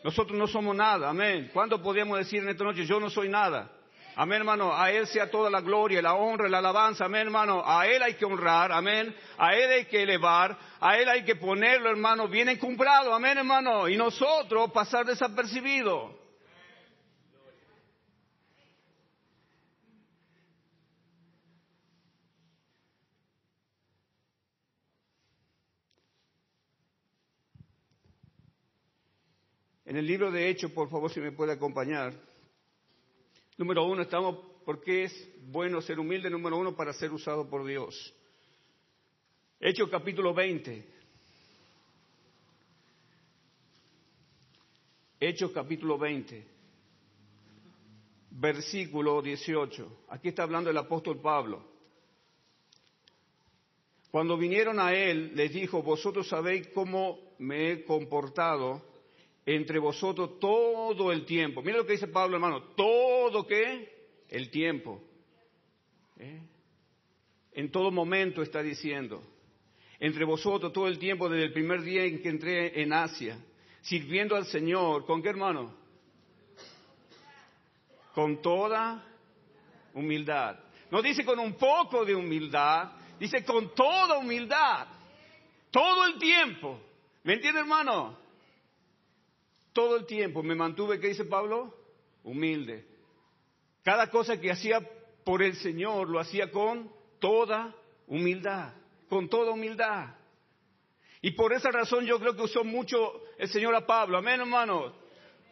Nosotros 0.03 0.37
no 0.37 0.47
somos 0.47 0.75
nada. 0.77 1.09
Amén. 1.09 1.51
¿Cuándo 1.53 1.83
podemos 1.83 2.19
decir 2.19 2.43
en 2.43 2.49
esta 2.49 2.65
noche, 2.65 2.87
yo 2.87 3.01
no 3.01 3.11
soy 3.11 3.29
nada? 3.29 3.71
Amén, 4.17 4.39
hermano. 4.39 4.75
A 4.75 4.91
Él 4.93 5.07
sea 5.07 5.31
toda 5.31 5.51
la 5.51 5.61
gloria, 5.61 6.01
la 6.01 6.15
honra, 6.15 6.49
la 6.49 6.59
alabanza. 6.59 7.07
Amén, 7.07 7.23
hermano. 7.23 7.63
A 7.67 7.87
Él 7.87 8.03
hay 8.03 8.15
que 8.15 8.25
honrar. 8.25 8.71
Amén. 8.71 9.15
A 9.37 9.55
Él 9.55 9.71
hay 9.71 9.85
que 9.87 10.03
elevar. 10.03 10.57
A 10.81 10.99
Él 10.99 11.09
hay 11.09 11.25
que 11.25 11.37
ponerlo, 11.37 11.91
hermano, 11.91 12.29
bien 12.29 12.49
encumbrado. 12.49 13.13
Amén, 13.13 13.39
hermano. 13.39 13.89
Y 13.89 13.97
nosotros 13.97 14.71
pasar 14.73 15.05
desapercibido. 15.05 16.24
En 29.95 29.99
el 29.99 30.09
libro 30.09 30.33
de 30.33 30.49
Hechos, 30.49 30.73
por 30.73 30.91
favor, 30.91 31.09
si 31.09 31.21
me 31.21 31.31
puede 31.31 31.53
acompañar. 31.53 32.13
Número 33.57 33.85
uno, 33.85 34.03
estamos 34.03 34.39
porque 34.65 35.05
es 35.05 35.29
bueno 35.47 35.81
ser 35.81 36.01
humilde. 36.01 36.29
Número 36.29 36.57
uno, 36.57 36.75
para 36.75 36.93
ser 36.93 37.13
usado 37.13 37.49
por 37.49 37.65
Dios. 37.65 38.13
Hechos 39.61 39.89
capítulo 39.89 40.35
20. 40.35 40.85
Hechos 45.21 45.53
capítulo 45.53 45.97
20. 45.97 46.45
Versículo 48.31 49.23
18. 49.23 50.07
Aquí 50.09 50.31
está 50.31 50.43
hablando 50.43 50.71
el 50.71 50.77
apóstol 50.77 51.21
Pablo. 51.21 51.65
Cuando 54.11 54.37
vinieron 54.37 54.81
a 54.81 54.93
él, 54.93 55.37
les 55.37 55.53
dijo, 55.53 55.85
vosotros 55.85 56.27
sabéis 56.27 56.67
cómo 56.75 57.37
me 57.39 57.71
he 57.71 57.85
comportado 57.85 58.94
entre 59.47 59.79
vosotros 59.79 60.39
todo 60.39 61.13
el 61.13 61.25
tiempo. 61.25 61.63
Mira 61.63 61.79
lo 61.79 61.87
que 61.87 61.93
dice 61.93 62.09
Pablo, 62.09 62.37
hermano, 62.37 62.63
todo 62.75 63.47
qué? 63.47 63.93
El 64.29 64.51
tiempo. 64.51 65.03
¿Eh? 66.19 66.41
En 67.53 67.71
todo 67.71 67.91
momento 67.91 68.43
está 68.43 68.63
diciendo. 68.63 69.23
Entre 70.01 70.25
vosotros 70.25 70.73
todo 70.73 70.89
el 70.89 70.99
tiempo 70.99 71.29
desde 71.29 71.47
el 71.47 71.53
primer 71.53 71.83
día 71.83 72.05
en 72.05 72.21
que 72.21 72.29
entré 72.29 72.83
en 72.83 72.93
Asia, 72.93 73.39
sirviendo 73.83 74.35
al 74.35 74.47
Señor, 74.47 75.05
¿con 75.05 75.23
qué 75.23 75.29
hermano? 75.29 75.75
Con 78.15 78.41
toda 78.43 79.07
humildad. 79.93 80.59
No 80.91 81.03
dice 81.03 81.25
con 81.25 81.39
un 81.39 81.55
poco 81.55 82.05
de 82.05 82.15
humildad, 82.15 82.93
dice 83.19 83.45
con 83.45 83.75
toda 83.75 84.19
humildad. 84.19 84.89
Todo 85.71 86.07
el 86.07 86.19
tiempo. 86.19 86.81
¿Me 87.23 87.35
entiende, 87.35 87.61
hermano? 87.61 88.24
Todo 89.75 89.97
el 89.97 90.07
tiempo 90.07 90.43
me 90.43 90.55
mantuve, 90.55 90.99
¿qué 90.99 91.09
dice 91.09 91.25
Pablo? 91.25 91.77
Humilde. 92.23 92.87
Cada 93.83 94.09
cosa 94.09 94.41
que 94.41 94.51
hacía 94.51 94.81
por 95.25 95.43
el 95.43 95.57
Señor 95.57 96.09
lo 96.09 96.21
hacía 96.21 96.51
con 96.51 96.91
toda 97.19 97.75
humildad, 98.07 98.73
con 99.11 99.29
toda 99.29 99.51
humildad. 99.51 100.15
Y 101.21 101.33
por 101.33 101.53
esa 101.53 101.71
razón 101.71 102.07
yo 102.07 102.19
creo 102.21 102.37
que 102.37 102.43
usó 102.43 102.65
mucho 102.65 103.25
el 103.37 103.49
Señor 103.49 103.75
a 103.75 103.85
Pablo. 103.85 104.19
Amén, 104.19 104.41
hermano. 104.41 104.95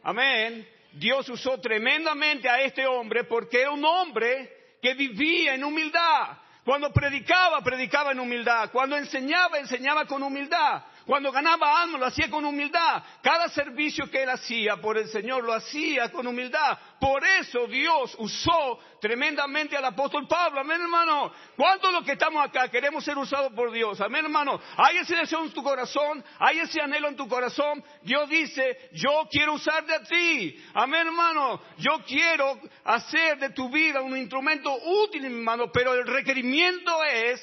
Amén. 0.02 0.68
Dios 0.92 1.28
usó 1.28 1.58
tremendamente 1.60 2.48
a 2.48 2.62
este 2.62 2.86
hombre 2.86 3.24
porque 3.24 3.62
era 3.62 3.70
un 3.70 3.84
hombre 3.84 4.76
que 4.80 4.94
vivía 4.94 5.54
en 5.54 5.64
humildad. 5.64 6.38
Cuando 6.64 6.92
predicaba, 6.92 7.60
predicaba 7.62 8.12
en 8.12 8.20
humildad. 8.20 8.70
Cuando 8.70 8.96
enseñaba, 8.96 9.58
enseñaba 9.58 10.06
con 10.06 10.22
humildad. 10.22 10.84
Cuando 11.06 11.32
ganaba 11.32 11.82
alma 11.82 11.98
lo 11.98 12.06
hacía 12.06 12.30
con 12.30 12.44
humildad. 12.44 13.02
Cada 13.22 13.48
servicio 13.48 14.10
que 14.10 14.22
él 14.22 14.30
hacía 14.30 14.76
por 14.76 14.96
el 14.98 15.08
Señor 15.08 15.44
lo 15.44 15.52
hacía 15.52 16.10
con 16.10 16.26
humildad. 16.26 16.78
Por 17.00 17.24
eso 17.24 17.66
Dios 17.66 18.14
usó 18.18 18.78
tremendamente 19.00 19.76
al 19.76 19.84
apóstol 19.84 20.28
Pablo. 20.28 20.60
Amén, 20.60 20.80
hermano. 20.80 21.32
¿Cuántos 21.56 21.90
de 21.90 21.98
los 21.98 22.04
que 22.04 22.12
estamos 22.12 22.44
acá 22.44 22.68
queremos 22.68 23.04
ser 23.04 23.18
usados 23.18 23.52
por 23.52 23.72
Dios? 23.72 24.00
Amén, 24.00 24.24
hermano. 24.24 24.60
Hay 24.76 24.98
ese 24.98 25.16
deseo 25.16 25.44
en 25.44 25.50
tu 25.52 25.62
corazón, 25.62 26.24
hay 26.38 26.60
ese 26.60 26.80
anhelo 26.80 27.08
en 27.08 27.16
tu 27.16 27.26
corazón. 27.28 27.82
Dios 28.02 28.28
dice, 28.28 28.90
yo 28.92 29.26
quiero 29.30 29.54
usarte 29.54 29.94
a 29.94 30.02
ti. 30.04 30.62
Amén, 30.74 31.06
hermano. 31.08 31.60
Yo 31.78 32.02
quiero 32.06 32.60
hacer 32.84 33.38
de 33.38 33.50
tu 33.50 33.68
vida 33.70 34.00
un 34.00 34.16
instrumento 34.16 34.72
útil, 34.74 35.24
hermano, 35.24 35.72
pero 35.72 35.94
el 35.94 36.06
requerimiento 36.06 37.02
es 37.04 37.40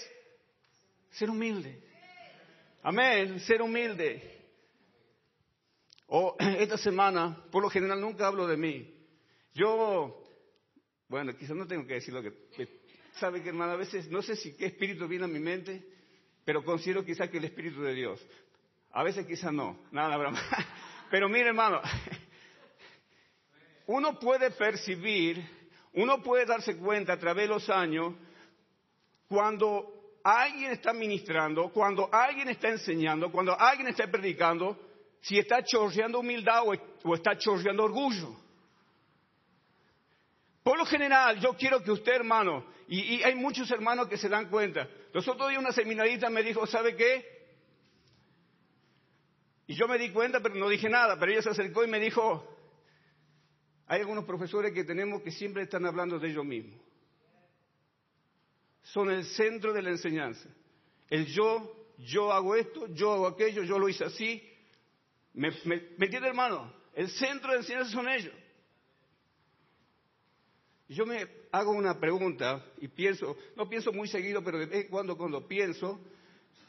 ser 1.11 1.29
humilde. 1.29 1.88
Amén, 2.81 3.39
ser 3.41 3.61
humilde. 3.61 4.39
O 6.07 6.35
esta 6.39 6.77
semana, 6.77 7.45
por 7.51 7.61
lo 7.61 7.69
general 7.69 7.99
nunca 7.99 8.27
hablo 8.27 8.47
de 8.47 8.57
mí. 8.57 8.95
Yo, 9.53 10.23
bueno, 11.07 11.35
quizás 11.35 11.55
no 11.55 11.67
tengo 11.67 11.85
que 11.85 11.95
decir 11.95 12.13
lo 12.13 12.21
que... 12.21 12.33
¿Sabe 13.13 13.43
que 13.43 13.49
hermano? 13.49 13.73
A 13.73 13.77
veces 13.77 14.09
no 14.09 14.21
sé 14.21 14.35
si 14.35 14.55
qué 14.55 14.67
espíritu 14.67 15.07
viene 15.07 15.25
a 15.25 15.27
mi 15.27 15.39
mente, 15.39 15.85
pero 16.45 16.63
considero 16.63 17.03
quizás 17.03 17.29
que 17.29 17.37
el 17.37 17.45
espíritu 17.45 17.81
de 17.81 17.93
Dios. 17.93 18.25
A 18.91 19.03
veces 19.03 19.25
quizás 19.25 19.51
no, 19.51 19.77
nada, 19.91 20.17
broma. 20.17 20.39
Pero 21.11 21.27
mire 21.27 21.47
hermano, 21.47 21.81
uno 23.87 24.19
puede 24.19 24.51
percibir, 24.51 25.43
uno 25.93 26.21
puede 26.21 26.45
darse 26.45 26.77
cuenta 26.77 27.13
a 27.13 27.19
través 27.19 27.47
de 27.47 27.53
los 27.53 27.69
años 27.69 28.13
cuando 29.27 29.98
alguien 30.23 30.71
está 30.71 30.93
ministrando, 30.93 31.69
cuando 31.71 32.09
alguien 32.11 32.49
está 32.49 32.69
enseñando, 32.69 33.31
cuando 33.31 33.59
alguien 33.59 33.87
está 33.87 34.07
predicando, 34.07 34.77
si 35.21 35.37
está 35.37 35.63
chorreando 35.63 36.19
humildad 36.19 36.63
o, 36.65 37.13
está 37.15 37.37
chorreando 37.37 37.83
orgullo. 37.83 38.35
Por 40.63 40.77
lo 40.77 40.85
general, 40.85 41.39
yo 41.39 41.53
quiero 41.53 41.83
que 41.83 41.91
usted, 41.91 42.13
hermano, 42.13 42.65
y, 42.87 43.21
hay 43.23 43.35
muchos 43.35 43.69
hermanos 43.71 44.07
que 44.07 44.17
se 44.17 44.29
dan 44.29 44.49
cuenta. 44.49 44.87
Los 45.13 45.27
otros 45.27 45.49
días 45.49 45.61
una 45.61 45.71
seminarista 45.71 46.29
me 46.29 46.43
dijo, 46.43 46.65
¿sabe 46.67 46.95
qué? 46.95 47.39
Y 49.67 49.75
yo 49.75 49.87
me 49.87 49.97
di 49.97 50.11
cuenta, 50.11 50.39
pero 50.39 50.55
no 50.55 50.67
dije 50.67 50.89
nada, 50.89 51.17
pero 51.19 51.31
ella 51.31 51.41
se 51.41 51.49
acercó 51.49 51.83
y 51.83 51.87
me 51.87 51.99
dijo, 51.99 52.57
hay 53.87 54.01
algunos 54.01 54.25
profesores 54.25 54.73
que 54.73 54.83
tenemos 54.83 55.21
que 55.21 55.31
siempre 55.31 55.63
están 55.63 55.85
hablando 55.85 56.19
de 56.19 56.29
ellos 56.29 56.45
mismos 56.45 56.88
son 58.93 59.11
el 59.11 59.25
centro 59.25 59.73
de 59.73 59.81
la 59.81 59.89
enseñanza. 59.91 60.49
El 61.09 61.25
yo, 61.27 61.87
yo 61.99 62.31
hago 62.31 62.55
esto, 62.55 62.87
yo 62.93 63.13
hago 63.13 63.27
aquello, 63.27 63.63
yo 63.63 63.77
lo 63.77 63.87
hice 63.89 64.05
así. 64.05 64.43
¿Me, 65.33 65.49
entiende, 65.49 66.27
hermano? 66.27 66.73
El 66.93 67.09
centro 67.09 67.51
de 67.51 67.57
la 67.57 67.61
enseñanza 67.61 67.91
son 67.91 68.09
ellos. 68.09 68.33
Yo 70.87 71.05
me 71.05 71.27
hago 71.51 71.71
una 71.71 71.99
pregunta 71.99 72.65
y 72.79 72.87
pienso, 72.87 73.37
no 73.55 73.69
pienso 73.69 73.91
muy 73.91 74.07
seguido, 74.07 74.43
pero 74.43 74.57
de 74.57 74.65
vez 74.65 74.85
en 74.85 74.89
cuando 74.89 75.15
cuando 75.15 75.47
pienso, 75.47 75.99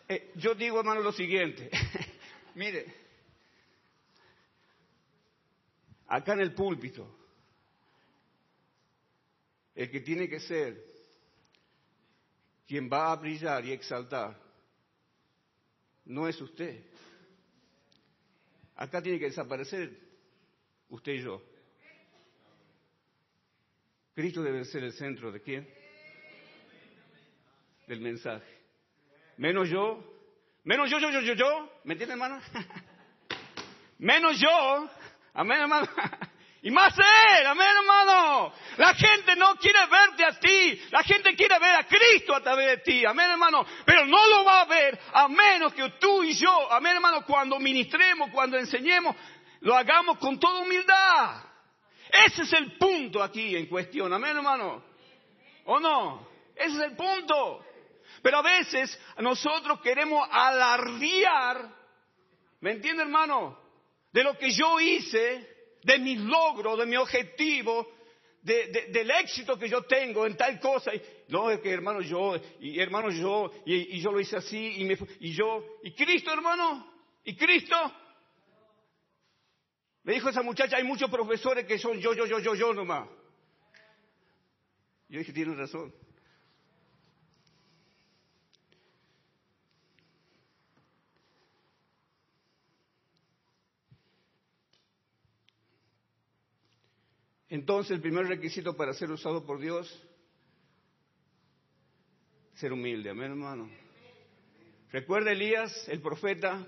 eh, 0.07 0.31
yo 0.37 0.55
digo, 0.55 0.79
hermano, 0.79 1.01
lo 1.01 1.13
siguiente. 1.13 1.71
Mire, 2.55 2.85
acá 6.07 6.35
en 6.35 6.41
el 6.41 6.53
púlpito, 6.53 7.17
el 9.75 9.91
que 9.91 10.01
tiene 10.01 10.29
que 10.29 10.41
ser 10.41 10.91
quien 12.71 12.89
va 12.89 13.11
a 13.11 13.17
brillar 13.17 13.65
y 13.65 13.73
exaltar 13.73 14.41
no 16.05 16.29
es 16.29 16.41
usted. 16.41 16.85
Acá 18.77 19.03
tiene 19.03 19.19
que 19.19 19.25
desaparecer 19.25 19.91
usted 20.89 21.15
y 21.15 21.23
yo. 21.23 21.43
Cristo 24.15 24.41
debe 24.45 24.65
ser 24.67 24.85
el 24.85 24.93
centro 24.93 25.33
de 25.33 25.43
quién? 25.43 25.69
Del 27.89 28.01
mensaje. 28.03 28.63
Menos 29.37 29.69
yo, 29.69 30.05
menos 30.63 30.89
yo, 30.89 31.01
yo, 31.01 31.11
yo, 31.11 31.23
yo, 31.23 31.35
yo, 31.35 31.73
¿me 31.83 31.95
entiende 31.95 32.13
hermano? 32.13 32.41
menos 33.99 34.39
yo, 34.39 34.89
amén 35.35 35.59
hermano. 35.59 35.89
Y 36.63 36.71
más 36.71 36.95
Él, 36.99 37.47
amén 37.47 37.69
hermano. 37.69 38.53
La 38.77 38.95
gente 38.95 39.35
no 39.37 39.57
quiere 39.57 39.79
verte 39.87 40.25
a 40.25 40.39
ti, 40.39 40.83
la 40.91 41.03
gente 41.03 41.35
quiere 41.35 41.59
ver 41.59 41.75
a 41.75 41.87
Cristo 41.87 42.35
a 42.35 42.43
través 42.43 42.67
de 42.69 42.77
ti, 42.79 43.05
amén 43.05 43.31
hermano. 43.31 43.65
Pero 43.87 44.05
no 44.05 44.27
lo 44.27 44.45
va 44.45 44.63
a 44.63 44.67
ver 44.67 44.99
a 45.13 45.29
menos 45.29 45.73
que 45.73 45.89
tú 45.99 46.23
y 46.23 46.35
yo, 46.35 46.71
amén 46.71 46.97
hermano, 46.97 47.25
cuando 47.25 47.59
ministremos, 47.59 48.31
cuando 48.31 48.59
enseñemos, 48.59 49.17
lo 49.61 49.75
hagamos 49.75 50.19
con 50.19 50.39
toda 50.39 50.61
humildad. 50.61 51.45
Ese 52.27 52.43
es 52.43 52.53
el 52.53 52.77
punto 52.77 53.23
aquí 53.23 53.57
en 53.57 53.67
cuestión, 53.67 54.13
amén 54.13 54.37
hermano. 54.37 54.85
¿O 55.65 55.81
no? 55.81 56.29
Ese 56.55 56.77
es 56.77 56.83
el 56.83 56.97
punto. 56.97 57.65
Pero 58.23 58.39
a 58.39 58.43
veces 58.43 59.01
nosotros 59.19 59.81
queremos 59.81 60.29
alardear, 60.31 61.71
¿me 62.61 62.73
entiende 62.73 63.03
hermano? 63.03 63.59
De 64.13 64.25
lo 64.25 64.37
que 64.37 64.51
yo 64.51 64.79
hice 64.79 65.50
de 65.83 65.99
mis 65.99 66.19
logros, 66.21 66.79
de 66.79 66.87
mi 66.87 66.97
objetivo, 66.97 67.87
del 68.43 69.11
éxito 69.11 69.59
que 69.59 69.69
yo 69.69 69.83
tengo 69.83 70.27
en 70.27 70.37
tal 70.37 70.59
cosa. 70.61 70.93
no, 71.29 71.51
es 71.51 71.61
que 71.61 71.71
hermano 71.71 72.01
yo, 72.01 72.35
y 72.61 72.81
hermano 72.81 73.11
yo, 73.11 73.51
y, 73.67 74.01
yo 74.01 74.13
lo 74.13 74.21
hice 74.21 74.37
así, 74.37 74.59
y, 74.59 75.29
y 75.29 75.33
yo, 75.33 75.65
y 75.83 75.93
Cristo 75.93 76.33
hermano, 76.33 76.87
y 77.25 77.37
Cristo. 77.37 77.77
Me 80.03 80.15
dijo 80.15 80.31
esa 80.31 80.43
muchacha, 80.43 80.77
hay 80.77 80.85
muchos 80.85 81.11
profesores 81.11 81.67
que 81.67 81.79
son 81.79 81.99
yo, 82.01 82.15
yo, 82.15 82.27
yo, 82.27 82.39
yo, 82.39 82.55
yo 82.55 82.73
nomás. 82.73 83.09
Yo 85.09 85.19
dije, 85.19 85.33
tiene 85.33 85.55
razón. 85.55 85.93
Entonces 97.51 97.91
el 97.91 98.01
primer 98.01 98.29
requisito 98.29 98.77
para 98.77 98.95
ser 98.95 99.11
usado 99.11 99.45
por 99.45 99.59
Dios, 99.59 99.93
ser 102.55 102.73
humilde, 102.73 103.11
amén 103.11 103.33
hermano. 103.33 103.69
Recuerda 104.93 105.33
Elías, 105.33 105.89
el 105.89 106.01
profeta, 106.01 106.65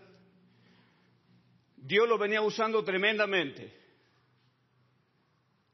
Dios 1.77 2.09
lo 2.09 2.19
venía 2.19 2.43
usando 2.43 2.83
tremendamente. 2.83 3.73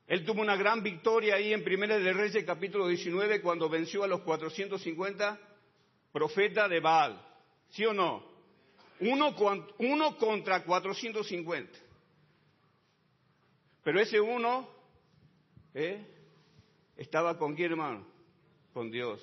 Él 0.07 0.27
tuvo 0.27 0.43
una 0.43 0.57
gran 0.57 0.83
victoria 0.83 1.37
ahí 1.37 1.55
en 1.55 1.65
Primera 1.65 1.99
de 1.99 2.13
Reyes 2.13 2.45
capítulo 2.45 2.87
19 2.87 3.41
cuando 3.41 3.69
venció 3.71 4.05
a 4.05 4.09
los 4.09 4.21
450 4.21 5.41
profetas 6.13 6.69
de 6.69 6.81
Baal. 6.81 7.19
¿Sí 7.71 7.85
o 7.87 7.95
no? 7.95 8.23
Uno, 9.01 9.35
uno 9.79 10.19
contra 10.19 10.65
450. 10.65 11.79
Pero 13.83 14.01
ese 14.01 14.21
uno 14.21 14.78
¿Eh? 15.75 16.05
Estaba 16.97 17.39
con 17.39 17.55
quién, 17.55 17.73
hermano? 17.73 18.07
Con 18.73 18.91
Dios. 18.91 19.23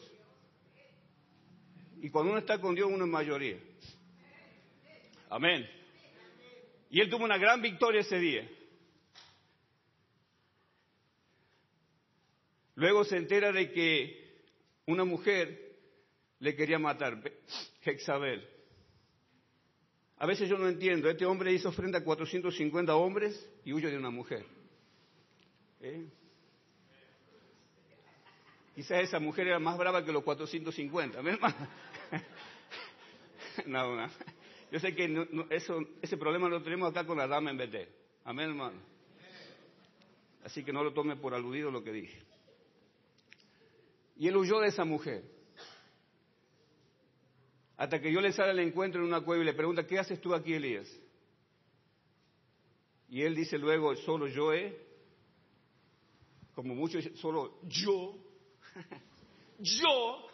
Y 2.02 2.10
cuando 2.10 2.32
uno 2.32 2.40
está 2.40 2.60
con 2.60 2.76
Dios, 2.76 2.90
uno 2.92 3.06
es 3.06 3.12
mayoría. 3.12 3.58
Amén. 5.30 5.68
Y 6.90 7.02
él 7.02 7.10
tuvo 7.10 7.26
una 7.26 7.38
gran 7.38 7.62
victoria 7.62 8.02
ese 8.02 8.20
día. 8.20 8.50
Luego 12.76 13.04
se 13.06 13.18
entera 13.18 13.52
de 13.52 13.72
que 13.72 14.44
una 14.86 15.06
mujer 15.06 15.78
le 16.40 16.56
quería 16.56 16.78
matar, 16.78 17.22
Jezabel. 17.82 18.48
A 20.18 20.26
veces 20.26 20.48
yo 20.48 20.58
no 20.58 20.68
entiendo, 20.68 21.10
este 21.10 21.26
hombre 21.26 21.54
hizo 21.54 21.72
frente 21.72 21.98
a 21.98 22.04
450 22.04 22.96
hombres 22.96 23.50
y 23.66 23.74
huye 23.74 23.90
de 23.90 23.98
una 23.98 24.10
mujer. 24.10 24.46
¿Eh? 25.82 26.08
Quizás 28.76 29.04
esa 29.04 29.20
mujer 29.20 29.48
era 29.48 29.58
más 29.58 29.78
brava 29.78 30.04
que 30.04 30.12
los 30.12 30.24
450. 30.24 31.22
no, 33.66 33.96
no. 33.96 34.10
Yo 34.70 34.80
sé 34.82 34.94
que 34.94 35.28
ese 36.02 36.18
problema 36.18 36.50
lo 36.50 36.62
tenemos 36.62 36.92
acá 36.92 37.06
con 37.06 37.18
la 37.18 37.26
dama 37.26 37.52
en 37.52 37.58
Betel. 37.58 37.88
Amén, 38.26 38.50
hermano. 38.50 38.78
Así 40.44 40.62
que 40.64 40.74
no 40.74 40.84
lo 40.84 40.94
tome 40.94 41.16
por 41.16 41.34
aludido 41.34 41.72
lo 41.72 41.84
que 41.84 41.94
dije. 41.94 42.22
Y 44.18 44.28
él 44.28 44.36
huyó 44.36 44.60
de 44.60 44.68
esa 44.68 44.84
mujer. 44.84 45.24
Hasta 47.78 48.02
que 48.02 48.12
yo 48.12 48.20
le 48.20 48.34
sale 48.34 48.52
al 48.52 48.60
encuentro 48.60 49.02
en 49.02 49.08
una 49.08 49.22
cueva 49.22 49.44
y 49.44 49.46
le 49.46 49.54
pregunta, 49.54 49.88
¿qué 49.88 50.00
haces 50.00 50.20
tú 50.20 50.34
aquí, 50.34 50.54
Elías? 50.54 50.90
Y 53.10 53.22
él 53.22 53.36
dice 53.36 53.58
luego, 53.58 53.96
solo 53.96 54.28
yo 54.28 54.54
he, 54.54 54.78
como 56.54 56.76
muchos, 56.76 57.06
solo 57.16 57.60
yo 57.64 58.18
Yo. 59.60 60.30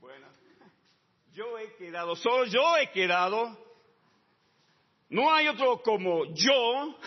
bueno. 0.00 0.26
Yo 1.32 1.58
he 1.58 1.74
quedado, 1.76 2.16
solo 2.16 2.44
yo 2.46 2.76
he 2.76 2.90
quedado. 2.90 3.58
No 5.08 5.32
hay 5.32 5.48
otro 5.48 5.82
como 5.82 6.24
yo. 6.34 6.98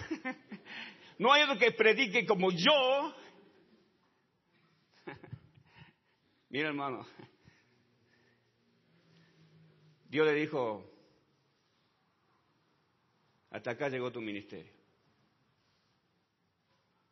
No 1.18 1.32
hay 1.32 1.44
otro 1.44 1.58
que 1.58 1.72
predique 1.72 2.26
como 2.26 2.52
yo. 2.52 3.16
Mira, 6.50 6.68
hermano. 6.68 7.08
Dios 10.10 10.28
le 10.28 10.34
dijo, 10.34 10.90
hasta 13.50 13.72
acá 13.72 13.88
llegó 13.88 14.12
tu 14.12 14.20
ministerio. 14.20 14.75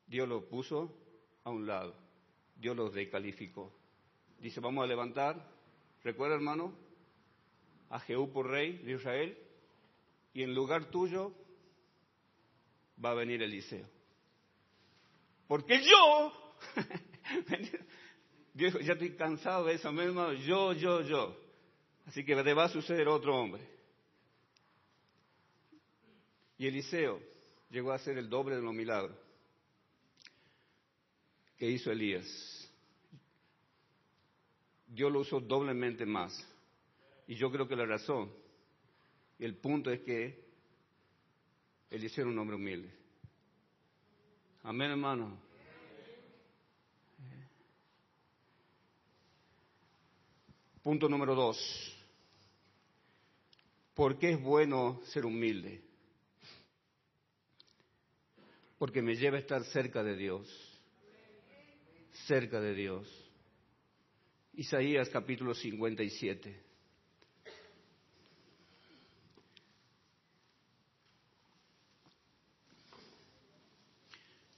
Dios 0.08 0.28
lo 0.28 0.48
puso 0.48 0.96
a 1.44 1.50
un 1.50 1.66
lado. 1.66 1.96
Dios 2.56 2.76
lo 2.76 2.90
descalificó. 2.90 3.72
Dice, 4.40 4.60
vamos 4.60 4.84
a 4.84 4.88
levantar, 4.88 5.36
recuerda 6.04 6.36
hermano, 6.36 6.74
a 7.90 8.00
Jehú 8.00 8.32
por 8.32 8.50
rey 8.50 8.78
de 8.80 8.94
Israel, 8.94 9.38
y 10.34 10.44
en 10.44 10.54
lugar 10.54 10.90
tuyo 10.90 11.34
va 13.04 13.12
a 13.12 13.16
venir 13.16 13.42
Eliseo. 13.42 13.88
Porque 15.48 15.82
yo, 15.84 16.34
Dios, 18.54 18.74
ya 18.82 18.94
estoy 18.94 19.16
cansado 19.16 19.66
de 19.66 19.76
eso, 19.76 19.90
hermano, 19.90 20.34
yo, 20.34 20.74
yo, 20.74 21.02
yo. 21.02 21.38
Así 22.06 22.26
que 22.26 22.36
te 22.36 22.54
va 22.54 22.66
a 22.66 22.70
suceder 22.70 23.08
otro 23.08 23.36
hombre. 23.36 23.66
Y 26.58 26.68
Eliseo 26.68 27.20
llegó 27.70 27.92
a 27.92 28.00
ser 28.00 28.18
el 28.18 28.30
doble 28.30 28.56
de 28.56 28.62
los 28.62 28.74
milagros 28.74 29.23
que 31.64 31.72
hizo 31.72 31.94
Elías. 31.94 32.28
Dios 34.86 35.10
lo 35.10 35.22
usó 35.22 35.40
doblemente 35.40 36.06
más. 36.06 36.38
Y 37.26 37.36
yo 37.36 37.50
creo 37.50 37.70
que 37.70 37.76
la 37.78 37.86
razón, 37.86 38.30
el 39.40 39.56
punto 39.56 39.90
es 39.90 40.02
que 40.02 40.44
Eliseo 41.90 42.24
era 42.24 42.32
un 42.32 42.40
hombre 42.40 42.58
humilde. 42.58 42.92
Amén, 44.64 44.92
hermano. 44.92 45.38
Punto 50.82 51.08
número 51.08 51.34
dos. 51.34 51.98
¿Por 53.94 54.20
qué 54.20 54.32
es 54.32 54.42
bueno 54.42 55.00
ser 55.06 55.26
humilde? 55.26 55.82
Porque 58.78 59.02
me 59.02 59.16
lleva 59.16 59.38
a 59.38 59.40
estar 59.40 59.64
cerca 59.64 60.04
de 60.04 60.18
Dios. 60.18 60.73
Cerca 62.28 62.62
de 62.62 62.74
Dios. 62.74 63.10
Isaías 64.54 65.10
capítulo 65.10 65.54
57. 65.54 66.62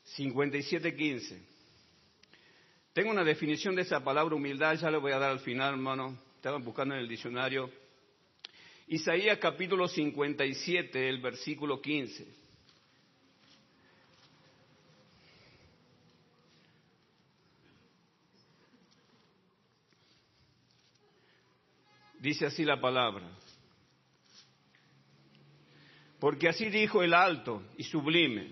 Cincuenta 0.04 0.58
y 0.58 0.64
siete 0.64 0.96
quince. 0.96 1.42
Tengo 2.94 3.10
una 3.10 3.24
definición 3.24 3.76
de 3.76 3.82
esa 3.82 4.04
palabra 4.04 4.36
humildad, 4.36 4.76
ya 4.76 4.92
la 4.92 5.00
voy 5.00 5.12
a 5.12 5.20
dar 5.20 5.32
al 5.32 5.40
final, 5.40 5.74
hermano. 5.74 6.18
Estaban 6.36 6.64
buscando 6.64 6.94
en 6.94 7.02
el 7.02 7.08
diccionario. 7.08 7.72
Isaías 8.88 9.40
capítulo 9.40 9.88
57, 9.88 11.10
el 11.10 11.20
versículo 11.20 11.82
15. 11.82 12.45
Dice 22.26 22.48
así 22.48 22.66
la 22.66 22.82
palabra. 22.82 23.30
Porque 26.20 26.50
así 26.50 26.70
dijo 26.70 27.04
el 27.04 27.14
alto 27.14 27.62
y 27.78 27.84
sublime, 27.84 28.52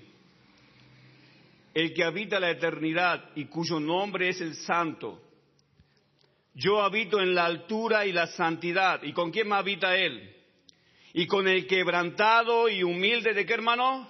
el 1.74 1.94
que 1.94 2.04
habita 2.04 2.40
la 2.40 2.52
eternidad 2.52 3.32
y 3.36 3.46
cuyo 3.46 3.80
nombre 3.80 4.30
es 4.30 4.42
el 4.42 4.56
santo 4.56 5.20
yo 6.56 6.82
habito 6.82 7.20
en 7.20 7.34
la 7.34 7.46
altura 7.46 8.06
y 8.06 8.12
la 8.12 8.28
santidad. 8.28 9.02
¿Y 9.02 9.12
con 9.12 9.32
quién 9.32 9.50
me 9.50 9.56
habita 9.56 9.96
Él? 9.96 10.36
Y 11.14 11.26
con 11.26 11.48
el 11.48 11.66
quebrantado 11.66 12.70
y 12.70 12.84
humilde, 12.84 13.34
¿de 13.34 13.46
qué 13.46 13.54
hermano? 13.54 14.08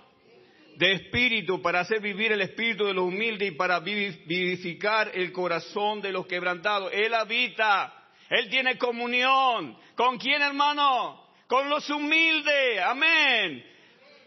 De 0.76 0.91
espíritu, 0.93 1.62
para 1.62 1.82
hacer 1.82 2.02
vivir 2.02 2.32
el 2.32 2.41
espíritu 2.41 2.86
de 2.86 2.93
los 2.93 3.06
humildes 3.06 3.49
y 3.49 3.56
para 3.56 3.80
vivificar 3.80 5.12
el 5.13 5.32
corazón 5.32 6.02
de 6.02 6.12
los 6.12 6.26
quebrantados. 6.26 6.91
Él 6.93 7.13
habita, 7.13 8.02
Él 8.29 8.49
tiene 8.49 8.77
comunión. 8.77 9.77
¿Con 9.95 10.17
quién, 10.17 10.41
hermano? 10.41 11.27
Con 11.47 11.69
los 11.69 11.89
humildes. 11.89 12.81
Amén. 12.83 13.63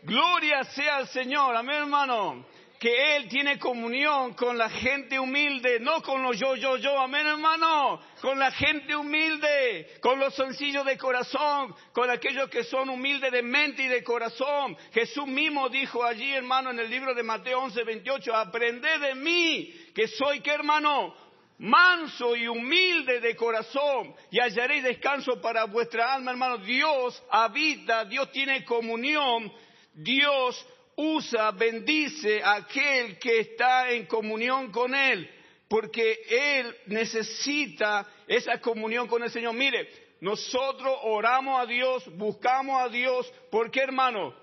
Gloria 0.02 0.64
sea 0.64 0.96
al 0.96 1.08
Señor. 1.08 1.56
Amén, 1.56 1.76
hermano 1.76 2.46
que 2.78 3.16
Él 3.16 3.28
tiene 3.28 3.58
comunión 3.58 4.34
con 4.34 4.58
la 4.58 4.68
gente 4.68 5.18
humilde, 5.18 5.80
no 5.80 6.02
con 6.02 6.22
los 6.22 6.38
yo, 6.38 6.56
yo, 6.56 6.76
yo, 6.76 7.00
amén 7.00 7.26
hermano, 7.26 8.00
con 8.20 8.38
la 8.38 8.50
gente 8.50 8.94
humilde, 8.94 9.98
con 10.00 10.18
los 10.18 10.34
sencillos 10.34 10.84
de 10.84 10.98
corazón, 10.98 11.74
con 11.92 12.10
aquellos 12.10 12.50
que 12.50 12.64
son 12.64 12.90
humildes 12.90 13.32
de 13.32 13.42
mente 13.42 13.84
y 13.84 13.88
de 13.88 14.04
corazón. 14.04 14.76
Jesús 14.92 15.26
mismo 15.26 15.68
dijo 15.68 16.04
allí, 16.04 16.32
hermano, 16.34 16.70
en 16.70 16.78
el 16.78 16.90
libro 16.90 17.14
de 17.14 17.22
Mateo 17.22 17.60
11, 17.60 17.82
28, 17.82 18.34
aprended 18.34 19.00
de 19.00 19.14
mí, 19.14 19.74
que 19.94 20.08
soy, 20.08 20.40
¿qué 20.40 20.50
hermano? 20.50 21.14
Manso 21.58 22.36
y 22.36 22.46
humilde 22.46 23.20
de 23.20 23.34
corazón, 23.34 24.14
y 24.30 24.38
hallaréis 24.38 24.84
descanso 24.84 25.40
para 25.40 25.64
vuestra 25.64 26.14
alma, 26.14 26.32
hermano. 26.32 26.58
Dios 26.58 27.22
habita, 27.30 28.04
Dios 28.04 28.30
tiene 28.30 28.62
comunión, 28.64 29.50
Dios 29.94 30.66
usa, 30.96 31.50
bendice 31.52 32.42
a 32.42 32.56
aquel 32.56 33.18
que 33.18 33.40
está 33.40 33.90
en 33.90 34.06
comunión 34.06 34.70
con 34.70 34.94
Él, 34.94 35.30
porque 35.68 36.18
Él 36.28 36.76
necesita 36.86 38.06
esa 38.26 38.60
comunión 38.60 39.06
con 39.08 39.22
el 39.22 39.30
Señor. 39.30 39.54
Mire, 39.54 39.88
nosotros 40.20 40.98
oramos 41.02 41.60
a 41.60 41.66
Dios, 41.66 42.04
buscamos 42.16 42.82
a 42.82 42.88
Dios, 42.88 43.32
¿por 43.50 43.70
qué 43.70 43.80
hermano? 43.80 44.34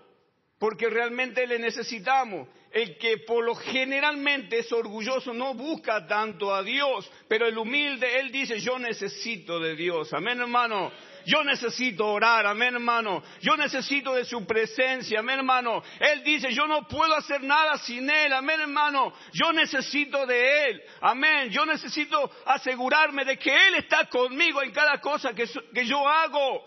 Porque 0.60 0.90
realmente 0.90 1.46
le 1.46 1.60
necesitamos. 1.60 2.48
El 2.74 2.98
que 2.98 3.20
por 3.20 3.46
lo 3.46 3.54
generalmente 3.54 4.58
es 4.58 4.72
orgulloso 4.72 5.32
no 5.32 5.54
busca 5.54 6.08
tanto 6.08 6.54
a 6.54 6.64
Dios, 6.64 7.08
pero 7.28 7.46
el 7.46 7.56
humilde, 7.56 8.20
él 8.20 8.32
dice, 8.32 8.60
yo 8.60 8.80
necesito 8.80 9.60
de 9.60 9.76
Dios. 9.76 10.12
Amén, 10.12 10.42
hermano. 10.42 10.92
Yo 11.26 11.44
necesito 11.44 12.08
orar, 12.08 12.46
amén 12.46 12.74
hermano. 12.74 13.24
Yo 13.42 13.56
necesito 13.56 14.14
de 14.16 14.26
su 14.26 14.46
presencia, 14.46 15.20
amén 15.20 15.38
hermano. 15.40 15.84
Él 16.00 16.24
dice, 16.24 16.52
yo 16.52 16.68
no 16.68 16.88
puedo 16.88 17.16
hacer 17.16 17.42
nada 17.44 17.78
sin 17.78 18.10
Él, 18.10 18.34
amén 18.34 18.60
hermano. 18.60 19.14
Yo 19.32 19.54
necesito 19.54 20.26
de 20.26 20.70
Él, 20.70 20.82
amén. 21.02 21.50
Yo 21.50 21.66
necesito 21.66 22.30
asegurarme 22.46 23.24
de 23.24 23.38
que 23.38 23.52
Él 23.68 23.76
está 23.76 24.06
conmigo 24.06 24.62
en 24.62 24.72
cada 24.72 25.00
cosa 25.00 25.34
que, 25.34 25.48
que 25.74 25.86
yo 25.86 26.08
hago. 26.08 26.66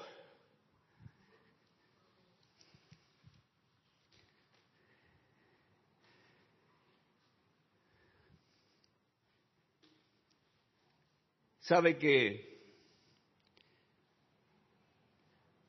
¿Sabe 11.67 11.99
que 11.99 12.47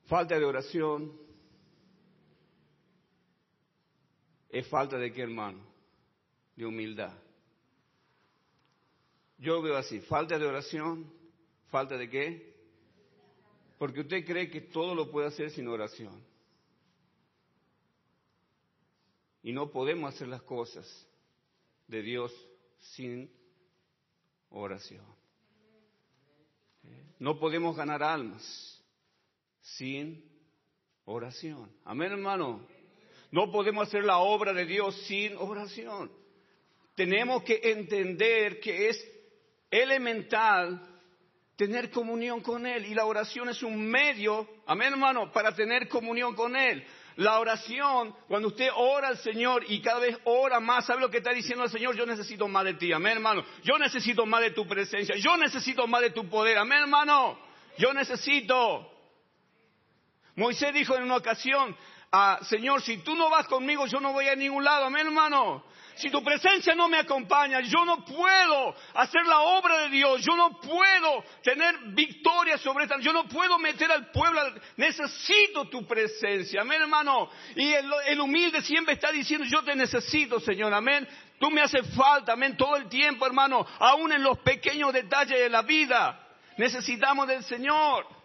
Falta 0.06 0.40
de 0.40 0.46
oración 0.46 1.12
es 4.50 4.66
falta 4.68 4.98
de 4.98 5.12
qué, 5.12 5.24
hermano? 5.24 5.60
De 6.56 6.66
humildad. 6.66 7.14
Yo 9.38 9.62
veo 9.62 9.76
así, 9.76 10.00
falta 10.00 10.40
de 10.40 10.46
oración, 10.46 11.12
falta 11.70 11.98
de 11.98 12.10
qué? 12.10 12.56
Porque 13.78 14.00
usted 14.00 14.26
cree 14.26 14.50
que 14.50 14.62
todo 14.62 14.96
lo 14.96 15.12
puede 15.12 15.28
hacer 15.28 15.52
sin 15.52 15.68
oración. 15.68 16.24
Y 19.44 19.52
no 19.52 19.70
podemos 19.72 20.14
hacer 20.14 20.30
las 20.30 20.42
cosas 20.44 20.88
de 21.86 22.02
Dios 22.02 22.34
sin 22.80 23.30
oración. 24.50 25.18
No 27.20 27.40
podemos 27.40 27.76
ganar 27.76 28.04
almas 28.04 28.84
sin 29.62 30.24
oración. 31.06 31.72
Amén, 31.84 32.12
hermano. 32.12 32.66
No 33.32 33.52
podemos 33.52 33.88
hacer 33.88 34.04
la 34.04 34.20
obra 34.20 34.54
de 34.54 34.66
Dios 34.66 34.96
sin 35.08 35.36
oración. 35.38 36.12
Tenemos 36.96 37.44
que 37.44 37.60
entender 37.64 38.60
que 38.60 38.90
es 38.90 39.08
elemental 39.70 40.82
tener 41.56 41.90
comunión 41.90 42.42
con 42.42 42.66
Él 42.66 42.86
y 42.86 42.94
la 42.94 43.06
oración 43.06 43.50
es 43.50 43.62
un 43.64 43.90
medio, 43.90 44.48
amén 44.68 44.94
hermano, 44.94 45.32
para 45.32 45.54
tener 45.54 45.90
comunión 45.90 46.36
con 46.36 46.56
Él. 46.56 46.86
La 47.18 47.40
oración, 47.40 48.16
cuando 48.28 48.50
usted 48.50 48.70
ora 48.76 49.08
al 49.08 49.18
Señor 49.18 49.64
y 49.68 49.82
cada 49.82 50.00
vez 50.00 50.18
ora 50.24 50.60
más, 50.60 50.86
¿sabe 50.86 51.02
lo 51.02 51.10
que 51.10 51.18
está 51.18 51.32
diciendo 51.32 51.64
el 51.64 51.72
Señor? 51.72 51.96
Yo 51.96 52.06
necesito 52.06 52.48
más 52.48 52.64
de 52.64 52.76
ti, 52.76 52.94
amén 52.94 53.14
hermano. 53.14 53.44
Yo 53.64 53.78
necesito 53.80 54.28
más 54.28 54.42
de 54.42 54.52
tu 54.52 54.68
presencia, 54.68 55.16
yo 55.18 55.36
necesito 55.36 55.88
más 55.88 56.02
de 56.02 56.12
tu 56.12 56.30
poder, 56.30 56.60
amén 56.60 56.82
hermano. 56.84 57.40
yo 57.80 57.92
necesito. 57.92 58.92
Moisés 60.36 60.72
dijo 60.72 60.96
en 60.96 61.04
una 61.04 61.16
ocasión, 61.16 61.76
ah, 62.12 62.40
Señor, 62.44 62.82
si 62.82 62.98
tú 62.98 63.16
no 63.16 63.30
vas 63.30 63.48
conmigo, 63.48 63.86
yo 63.88 64.00
no 64.00 64.14
voy 64.14 64.28
a 64.28 64.36
ningún 64.36 64.64
lado. 64.64 64.86
Amén, 64.86 65.08
hermano. 65.08 65.64
Si 65.98 66.12
tu 66.12 66.24
presencia 66.24 66.76
no 66.76 66.88
me 66.88 67.00
acompaña, 67.00 67.60
yo 67.62 67.84
no 67.84 68.06
puedo 68.06 68.76
hacer 68.94 69.26
la 69.26 69.40
obra 69.40 69.80
de 69.80 69.90
Dios, 69.90 70.24
yo 70.24 70.36
no 70.36 70.60
puedo 70.60 71.24
tener 71.42 71.76
victoria 71.96 72.60
sobre 72.60 72.84
esta, 72.84 73.00
yo 73.00 73.12
no 73.12 73.28
puedo 73.28 73.58
meter 73.58 73.92
al 73.92 74.12
pueblo, 74.12 74.40
necesito 74.76 75.66
tu 75.70 75.88
presencia, 75.88 76.62
amén 76.62 76.84
hermano. 76.84 77.32
Y 77.56 77.74
el, 77.74 77.92
el 78.06 78.22
humilde 78.22 78.62
siempre 78.62 78.94
está 78.94 79.12
diciendo, 79.12 79.48
yo 79.50 79.64
te 79.64 79.76
necesito, 79.76 80.40
Señor, 80.40 80.72
amén. 80.72 81.08
Tú 81.40 81.50
me 81.50 81.62
haces 81.62 81.88
falta, 81.96 82.34
amén, 82.34 82.56
todo 82.56 82.76
el 82.76 82.88
tiempo, 82.90 83.26
hermano, 83.26 83.66
aún 83.80 84.12
en 84.12 84.22
los 84.22 84.38
pequeños 84.40 84.94
detalles 84.94 85.40
de 85.40 85.50
la 85.50 85.64
vida. 85.64 86.28
Necesitamos 86.58 87.28
del 87.28 87.44
Señor. 87.44 88.17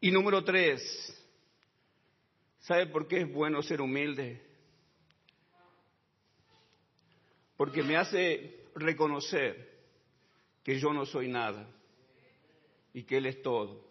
Y 0.00 0.12
número 0.12 0.44
tres, 0.44 0.80
¿sabe 2.60 2.86
por 2.86 3.08
qué 3.08 3.22
es 3.22 3.32
bueno 3.32 3.62
ser 3.62 3.80
humilde? 3.80 4.40
Porque 7.56 7.82
me 7.82 7.96
hace 7.96 8.64
reconocer 8.76 9.76
que 10.62 10.78
yo 10.78 10.92
no 10.92 11.04
soy 11.04 11.28
nada 11.28 11.68
y 12.92 13.02
que 13.02 13.16
Él 13.16 13.26
es 13.26 13.42
todo. 13.42 13.84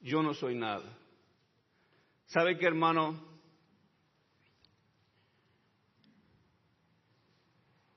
Yo 0.00 0.22
no 0.22 0.32
soy 0.32 0.54
nada. 0.54 0.98
¿Sabe 2.26 2.56
qué, 2.56 2.66
hermano? 2.66 3.22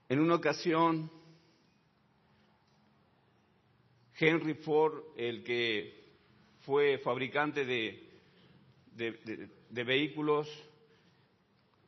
En 0.09 0.19
una 0.19 0.35
ocasión 0.35 1.09
Henry 4.19 4.55
Ford, 4.55 5.03
el 5.15 5.43
que 5.43 5.93
fue 6.61 6.97
fabricante 6.99 7.65
de, 7.65 8.03
vehículos, 9.69 10.49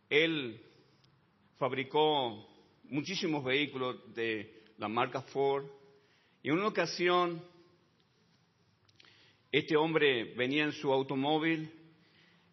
él 0.10 0.62
fabricó 1.58 2.48
muchísimos 2.84 3.44
vehículos 3.44 4.14
de 4.14 4.64
la 4.78 4.88
marca 4.88 5.22
Ford. 5.22 5.66
Y 6.44 6.50
en 6.50 6.56
una 6.56 6.68
ocasión, 6.68 7.44
este 9.52 9.76
hombre 9.76 10.36
venía 10.36 10.66
en 10.66 10.74
su 10.74 10.94
automóvil 10.94 11.72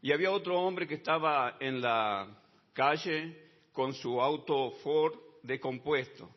y 0.01 0.11
había 0.11 0.31
otro 0.31 0.59
hombre 0.59 0.87
que 0.87 0.95
estaba 0.95 1.59
en 1.61 1.83
la 1.83 2.43
calle 2.73 3.37
con 3.73 3.93
su 3.93 4.23
auto 4.23 4.71
Ford 4.83 5.15
decompuesto. 5.43 6.36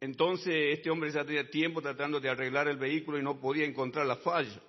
Entonces 0.00 0.76
este 0.76 0.90
hombre 0.90 1.10
ya 1.10 1.24
tenía 1.24 1.48
tiempo 1.48 1.80
tratando 1.80 2.20
de 2.20 2.28
arreglar 2.28 2.68
el 2.68 2.76
vehículo 2.76 3.18
y 3.18 3.22
no 3.22 3.40
podía 3.40 3.64
encontrar 3.64 4.06
la 4.06 4.16
falla. 4.16 4.60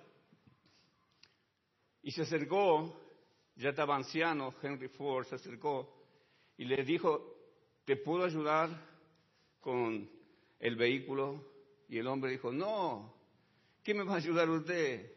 Y 2.02 2.10
se 2.10 2.22
acercó, 2.22 2.98
ya 3.56 3.70
estaba 3.70 3.96
anciano, 3.96 4.54
Henry 4.62 4.88
Ford 4.88 5.26
se 5.26 5.34
acercó 5.34 6.06
y 6.56 6.64
le 6.64 6.82
dijo, 6.82 7.36
¿te 7.84 7.96
puedo 7.96 8.24
ayudar 8.24 8.70
con 9.60 10.08
el 10.58 10.76
vehículo? 10.76 11.44
Y 11.88 11.98
el 11.98 12.06
hombre 12.06 12.30
dijo, 12.30 12.50
no, 12.50 13.14
¿qué 13.82 13.92
me 13.92 14.04
va 14.04 14.14
a 14.14 14.18
ayudar 14.18 14.48
usted? 14.48 15.12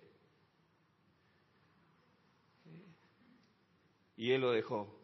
Y 4.17 4.31
él 4.31 4.41
lo 4.41 4.51
dejó. 4.51 4.99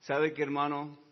¿Sabe 0.00 0.32
qué, 0.32 0.42
hermano? 0.42 1.05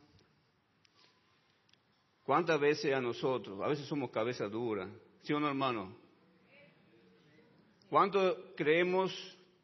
¿Cuántas 2.24 2.58
veces 2.58 2.94
a 2.94 3.00
nosotros? 3.00 3.60
A 3.60 3.68
veces 3.68 3.86
somos 3.86 4.10
cabeza 4.10 4.48
dura, 4.48 4.88
¿sí 5.22 5.32
o 5.34 5.40
no, 5.40 5.48
hermano? 5.48 5.94
¿Cuánto 7.90 8.54
creemos 8.56 9.12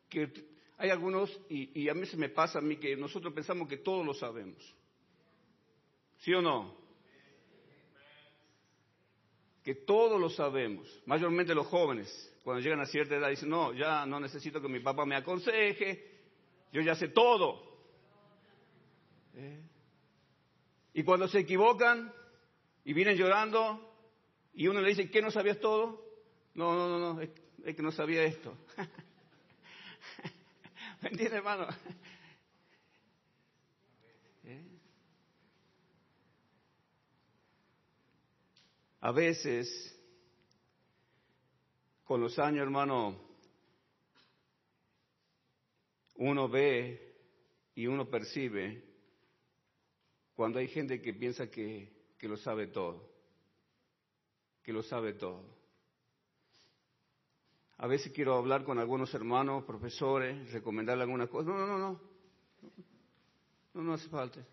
que 0.09 0.31
hay 0.77 0.91
algunos, 0.91 1.31
y, 1.49 1.89
a 1.89 1.95
mí 1.95 2.07
se 2.07 2.17
me 2.17 2.29
pasa 2.29 2.59
a 2.59 2.63
mí, 2.63 2.77
que 2.77 2.97
nosotros 2.97 3.33
pensamos 3.33 3.67
que 3.67 3.79
todos 3.79 4.05
lo 4.05 4.13
sabemos? 4.13 4.63
¿Sí 6.19 6.35
o 6.35 6.43
no? 6.43 6.77
Que 9.65 9.75
todos 9.75 10.21
lo 10.21 10.29
sabemos, 10.29 10.87
mayormente 11.07 11.55
los 11.55 11.67
jóvenes, 11.67 12.09
cuando 12.45 12.63
llegan 12.63 12.81
a 12.81 12.87
cierta 12.87 13.17
edad 13.17 13.31
dicen, 13.31 13.49
no, 13.49 13.73
ya 13.73 14.05
no 14.05 14.21
necesito 14.21 14.61
que 14.61 14.69
mi 14.69 14.81
papá 14.81 15.07
me 15.07 15.17
aconseje, 15.17 16.21
yo 16.73 16.83
ya 16.83 16.95
sé 16.95 17.09
todo. 17.09 17.63
¿Eh? 19.35 19.63
Y 20.95 21.03
cuando 21.03 21.29
se 21.29 21.41
equivocan, 21.41 22.13
y 22.85 22.93
vienen 22.93 23.17
llorando 23.17 23.91
y 24.53 24.69
uno 24.69 24.81
le 24.81 24.91
dice, 24.91 25.11
¿qué 25.11 25.23
no 25.23 25.31
sabías 25.31 25.59
todo? 25.61 26.05
No, 26.55 26.75
no, 26.75 26.89
no, 26.89 27.15
no, 27.15 27.21
es, 27.21 27.31
que 27.77 27.83
no 27.83 27.93
sabía 27.93 28.25
esto. 28.25 28.57
¿Me 31.03 31.11
entiendes, 31.11 31.39
hermano? 31.39 31.69
¿Eh? 34.45 34.65
A 39.01 39.13
veces, 39.13 39.97
con 42.05 42.21
los 42.21 42.39
años, 42.39 42.63
hermano, 42.63 43.19
uno 46.17 46.49
ve 46.49 47.17
y 47.75 47.87
uno 47.87 48.11
percibe 48.11 48.85
cuando 50.35 50.59
hay 50.59 50.69
gente 50.69 51.01
que 51.01 51.15
piensa 51.15 51.51
que 51.51 52.00
que 52.21 52.29
lo 52.29 52.37
sabe 52.37 52.67
todo, 52.67 53.11
que 54.63 54.75
lo 54.75 54.83
sabe 54.83 55.15
todo. 55.15 55.59
A 57.79 57.87
veces 57.87 58.13
quiero 58.13 58.35
hablar 58.35 58.63
con 58.63 58.79
algunos 58.79 59.13
hermanos, 59.15 59.65
profesores, 59.65 60.53
recomendarle 60.53 61.05
alguna 61.05 61.29
cosa. 61.29 61.49
No, 61.49 61.57
no, 61.57 61.67
no, 61.67 61.79
no. 63.73 63.83
No, 63.83 63.95
hace 63.95 64.11
falta. 64.11 64.47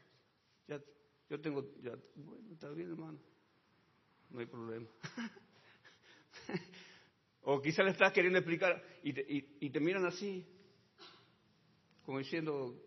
Ya, 0.65 0.81
yo 1.29 1.41
tengo, 1.41 1.73
ya, 1.81 1.91
bueno, 2.15 2.53
está 2.53 2.69
bien, 2.69 2.91
hermano. 2.91 3.19
No 4.29 4.39
hay 4.39 4.45
problema. 4.45 4.87
o 7.41 7.61
quizá 7.61 7.83
le 7.83 7.91
estás 7.91 8.13
queriendo 8.13 8.39
explicar 8.39 8.81
y 9.03 9.69
te, 9.69 9.79
miran 9.81 10.05
así, 10.05 10.47
como 12.05 12.19
diciendo, 12.19 12.81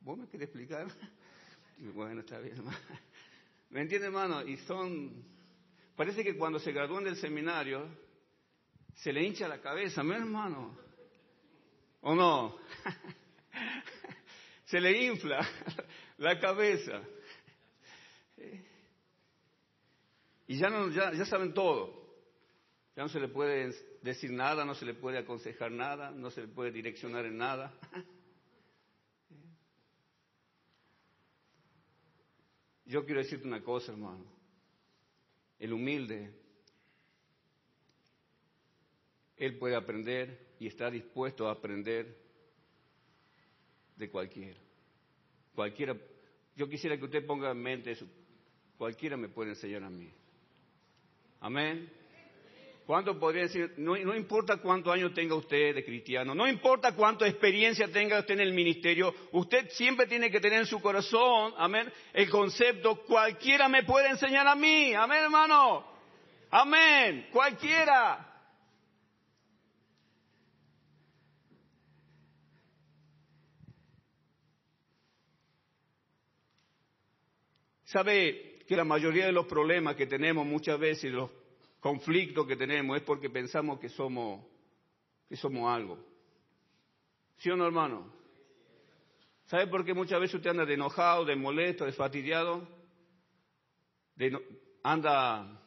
¿vos 0.00 0.16
me 0.16 0.28
querés 0.28 0.46
explicar? 0.46 0.86
Bueno, 1.94 2.20
está 2.20 2.38
bien, 2.38 2.58
hermano. 2.58 2.76
¿Me 3.70 3.82
entiende, 3.82 4.08
hermano? 4.08 4.42
Y 4.42 4.56
son, 4.58 5.24
parece 5.96 6.24
que 6.24 6.36
cuando 6.36 6.58
se 6.58 6.72
gradúan 6.72 7.04
del 7.04 7.16
seminario, 7.16 7.88
se 8.96 9.12
le 9.12 9.22
hincha 9.22 9.46
la 9.46 9.60
cabeza, 9.60 10.02
¿me 10.02 10.16
hermano? 10.16 10.76
¿O 12.00 12.14
no? 12.14 12.56
se 14.66 14.80
le 14.80 15.04
infla 15.04 15.46
la 16.18 16.38
cabeza. 16.40 17.00
Y 20.48 20.56
ya, 20.56 20.68
no, 20.68 20.90
ya, 20.90 21.12
ya 21.12 21.24
saben 21.24 21.54
todo. 21.54 22.00
Ya 22.96 23.04
no 23.04 23.08
se 23.08 23.20
le 23.20 23.28
puede 23.28 23.72
decir 24.02 24.32
nada, 24.32 24.64
no 24.64 24.74
se 24.74 24.84
le 24.84 24.94
puede 24.94 25.18
aconsejar 25.18 25.70
nada, 25.70 26.10
no 26.10 26.30
se 26.30 26.40
le 26.40 26.48
puede 26.48 26.72
direccionar 26.72 27.24
en 27.24 27.38
nada. 27.38 27.72
Yo 32.90 33.04
quiero 33.04 33.20
decirte 33.20 33.46
una 33.46 33.62
cosa, 33.62 33.92
hermano. 33.92 34.24
El 35.60 35.72
humilde, 35.72 36.34
él 39.36 39.56
puede 39.58 39.76
aprender 39.76 40.56
y 40.58 40.66
está 40.66 40.90
dispuesto 40.90 41.46
a 41.46 41.52
aprender 41.52 42.18
de 43.94 44.10
cualquiera. 44.10 44.58
Cualquiera. 45.54 45.96
Yo 46.56 46.68
quisiera 46.68 46.98
que 46.98 47.04
usted 47.04 47.24
ponga 47.24 47.52
en 47.52 47.62
mente 47.62 47.92
eso. 47.92 48.08
Cualquiera 48.76 49.16
me 49.16 49.28
puede 49.28 49.50
enseñar 49.50 49.84
a 49.84 49.90
mí. 49.90 50.10
Amén. 51.38 51.88
¿Cuánto 52.90 53.16
podría 53.20 53.42
decir? 53.42 53.74
No, 53.76 53.96
importa 53.96 54.56
cuántos 54.56 54.92
años 54.92 55.14
tenga 55.14 55.36
usted 55.36 55.76
de 55.76 55.84
cristiano, 55.84 56.34
no 56.34 56.48
importa 56.48 56.90
cuánta 56.92 57.24
experiencia 57.24 57.86
tenga 57.86 58.18
usted 58.18 58.34
en 58.34 58.40
el 58.40 58.52
ministerio, 58.52 59.14
usted 59.30 59.70
siempre 59.70 60.08
tiene 60.08 60.28
que 60.28 60.40
tener 60.40 60.58
en 60.58 60.66
su 60.66 60.80
corazón, 60.80 61.54
amén, 61.56 61.88
el 62.12 62.28
concepto, 62.28 62.96
cualquiera 63.04 63.68
me 63.68 63.84
puede 63.84 64.08
enseñar 64.08 64.44
a 64.48 64.56
mí, 64.56 64.92
amén 64.92 65.22
hermano, 65.22 65.86
amén, 66.50 67.28
cualquiera. 67.30 68.26
¿Sabe 77.84 78.64
que 78.66 78.74
la 78.74 78.84
mayoría 78.84 79.26
de 79.26 79.32
los 79.32 79.46
problemas 79.46 79.94
que 79.94 80.08
tenemos 80.08 80.44
muchas 80.44 80.76
veces, 80.76 81.12
los 81.12 81.30
conflictos 81.80 82.46
que 82.46 82.56
tenemos 82.56 82.96
es 82.96 83.02
porque 83.02 83.30
pensamos 83.30 83.80
que 83.80 83.88
somos, 83.88 84.44
que 85.28 85.36
somos 85.36 85.68
algo. 85.68 85.98
¿Sí 87.38 87.50
o 87.50 87.56
no, 87.56 87.66
hermano? 87.66 88.12
¿Sabe 89.46 89.66
por 89.66 89.84
qué 89.84 89.94
muchas 89.94 90.20
veces 90.20 90.36
usted 90.36 90.50
anda 90.50 90.64
de 90.64 90.74
enojado, 90.74 91.24
de 91.24 91.34
molesto, 91.34 91.84
de 91.84 91.92
fastidiado? 91.92 92.68
anda 94.82 95.60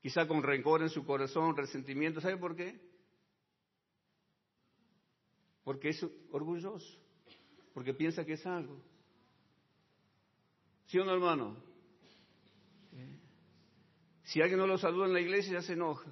quizá 0.00 0.26
con 0.26 0.42
rencor 0.42 0.82
en 0.82 0.88
su 0.88 1.04
corazón, 1.04 1.56
resentimiento. 1.56 2.20
¿Sabe 2.20 2.36
por 2.36 2.54
qué? 2.54 2.80
Porque 5.64 5.90
es 5.90 6.06
orgulloso, 6.30 6.98
porque 7.74 7.92
piensa 7.92 8.24
que 8.24 8.34
es 8.34 8.46
algo. 8.46 8.80
¿Sí 10.86 10.98
o 10.98 11.04
no, 11.04 11.12
hermano? 11.12 11.69
Si 14.30 14.40
alguien 14.40 14.60
no 14.60 14.66
lo 14.68 14.78
saluda 14.78 15.06
en 15.06 15.12
la 15.12 15.20
iglesia, 15.20 15.54
ya 15.54 15.62
se 15.62 15.72
enoja. 15.72 16.08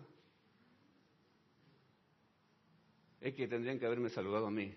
Es 3.21 3.33
que 3.35 3.47
tendrían 3.47 3.79
que 3.79 3.87
haberme 3.87 4.11
saludado 4.11 4.49
a 4.49 4.51
mí. 4.51 4.75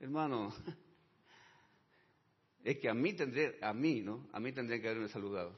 Hermano, 0.00 0.52
es 2.64 2.78
que 2.80 2.88
a 2.88 2.94
mí 2.94 3.12
tendría, 3.12 3.52
a 3.62 3.72
mí, 3.72 4.00
¿no? 4.00 4.26
A 4.32 4.40
mí 4.40 4.50
tendrían 4.50 4.82
que 4.82 4.88
haberme 4.88 5.08
saludado. 5.08 5.54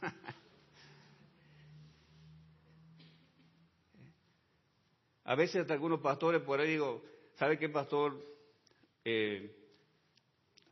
A 5.24 5.36
veces 5.36 5.62
hasta 5.62 5.74
algunos 5.74 6.00
pastores 6.00 6.42
por 6.42 6.58
ahí 6.58 6.70
digo, 6.70 7.04
¿sabe 7.36 7.56
qué 7.56 7.68
pastor? 7.68 8.20
Eh, 9.04 9.61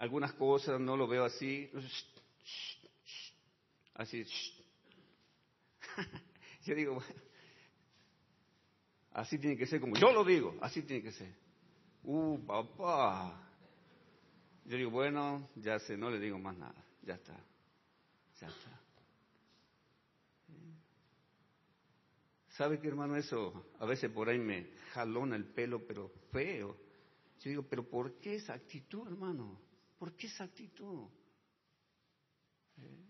algunas 0.00 0.32
cosas 0.32 0.80
no 0.80 0.96
lo 0.96 1.06
veo 1.06 1.24
así. 1.24 1.70
Así. 3.94 4.24
Yo 6.64 6.74
digo, 6.74 7.02
así 9.12 9.38
tiene 9.38 9.56
que 9.56 9.66
ser 9.66 9.80
como 9.80 9.96
yo 9.96 10.12
lo 10.12 10.24
digo, 10.24 10.56
así 10.60 10.82
tiene 10.82 11.02
que 11.02 11.12
ser. 11.12 11.34
Uh, 12.04 12.38
papá. 12.46 13.46
Yo 14.66 14.76
digo, 14.76 14.90
bueno, 14.90 15.48
ya 15.56 15.78
sé, 15.80 15.96
no 15.96 16.10
le 16.10 16.20
digo 16.20 16.38
más 16.38 16.56
nada, 16.56 16.84
ya 17.02 17.14
está, 17.14 17.34
ya 18.40 18.46
está. 18.46 18.80
¿Sabe 22.50 22.78
qué, 22.78 22.88
hermano? 22.88 23.16
Eso 23.16 23.70
a 23.78 23.86
veces 23.86 24.10
por 24.10 24.28
ahí 24.28 24.38
me 24.38 24.70
jalona 24.92 25.34
el 25.36 25.46
pelo, 25.46 25.86
pero 25.86 26.10
feo. 26.30 26.76
Yo 27.40 27.50
digo, 27.50 27.62
pero 27.62 27.88
¿por 27.88 28.18
qué 28.20 28.36
esa 28.36 28.52
actitud, 28.52 29.06
hermano? 29.08 29.69
¿Por 30.00 30.16
qué 30.16 30.28
esa 30.28 30.44
actitud? 30.44 31.08
¿Eh? 32.78 33.04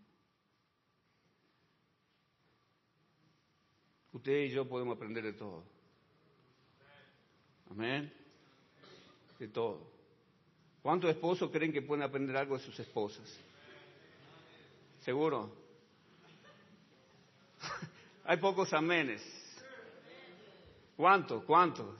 Usted 4.12 4.46
y 4.46 4.50
yo 4.50 4.68
podemos 4.68 4.96
aprender 4.96 5.22
de 5.22 5.34
todo. 5.34 5.62
Amén. 7.70 8.12
De 9.38 9.46
todo. 9.46 9.88
¿Cuántos 10.82 11.10
esposos 11.10 11.52
creen 11.52 11.72
que 11.72 11.80
pueden 11.80 12.02
aprender 12.02 12.36
algo 12.36 12.58
de 12.58 12.64
sus 12.64 12.76
esposas? 12.80 13.38
¿Seguro? 15.02 15.54
Hay 18.24 18.38
pocos 18.38 18.72
amenes. 18.72 19.22
¿Cuántos? 20.96 21.44
¿Cuántos? 21.44 21.94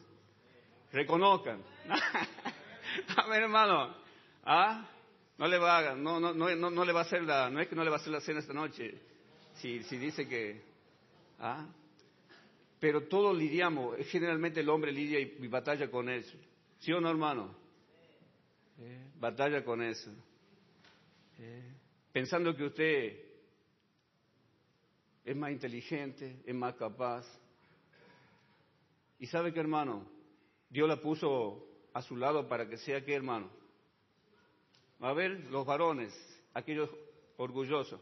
Reconozcan. 0.90 1.62
Amén, 3.16 3.42
hermano. 3.44 4.09
¿Ah? 4.44 4.88
No 5.38 5.46
le 5.46 5.58
va 5.58 5.78
a, 5.78 5.94
no, 5.94 6.20
no, 6.20 6.34
no, 6.34 6.70
no, 6.70 6.84
le 6.84 6.92
va 6.92 7.00
a 7.00 7.04
hacer 7.04 7.22
la, 7.22 7.48
no 7.48 7.60
es 7.60 7.68
que 7.68 7.74
no 7.74 7.82
le 7.82 7.90
va 7.90 7.96
a 7.96 8.00
hacer 8.00 8.12
la 8.12 8.20
cena 8.20 8.40
esta 8.40 8.52
noche. 8.52 8.94
Si, 9.54 9.82
si 9.84 9.96
dice 9.96 10.28
que, 10.28 10.62
¿ah? 11.38 11.66
Pero 12.78 13.08
todos 13.08 13.36
lidiamos, 13.36 13.96
generalmente 14.08 14.60
el 14.60 14.68
hombre 14.68 14.92
lidia 14.92 15.18
y, 15.20 15.46
batalla 15.48 15.90
con 15.90 16.08
eso. 16.08 16.36
¿Sí 16.78 16.92
o 16.92 17.00
no, 17.00 17.10
hermano? 17.10 17.54
Batalla 19.18 19.62
con 19.64 19.82
eso. 19.82 20.10
Pensando 22.12 22.56
que 22.56 22.64
usted 22.64 23.30
es 25.24 25.36
más 25.36 25.52
inteligente, 25.52 26.42
es 26.46 26.54
más 26.54 26.74
capaz, 26.74 27.26
y 29.18 29.26
sabe 29.26 29.52
que 29.52 29.60
hermano, 29.60 30.06
Dios 30.70 30.88
la 30.88 31.00
puso 31.00 31.66
a 31.92 32.00
su 32.00 32.16
lado 32.16 32.48
para 32.48 32.68
que 32.68 32.78
sea 32.78 33.04
que 33.04 33.14
hermano. 33.14 33.50
A 35.00 35.12
ver, 35.14 35.46
los 35.50 35.64
varones, 35.64 36.12
aquellos 36.52 36.90
orgullosos. 37.38 38.00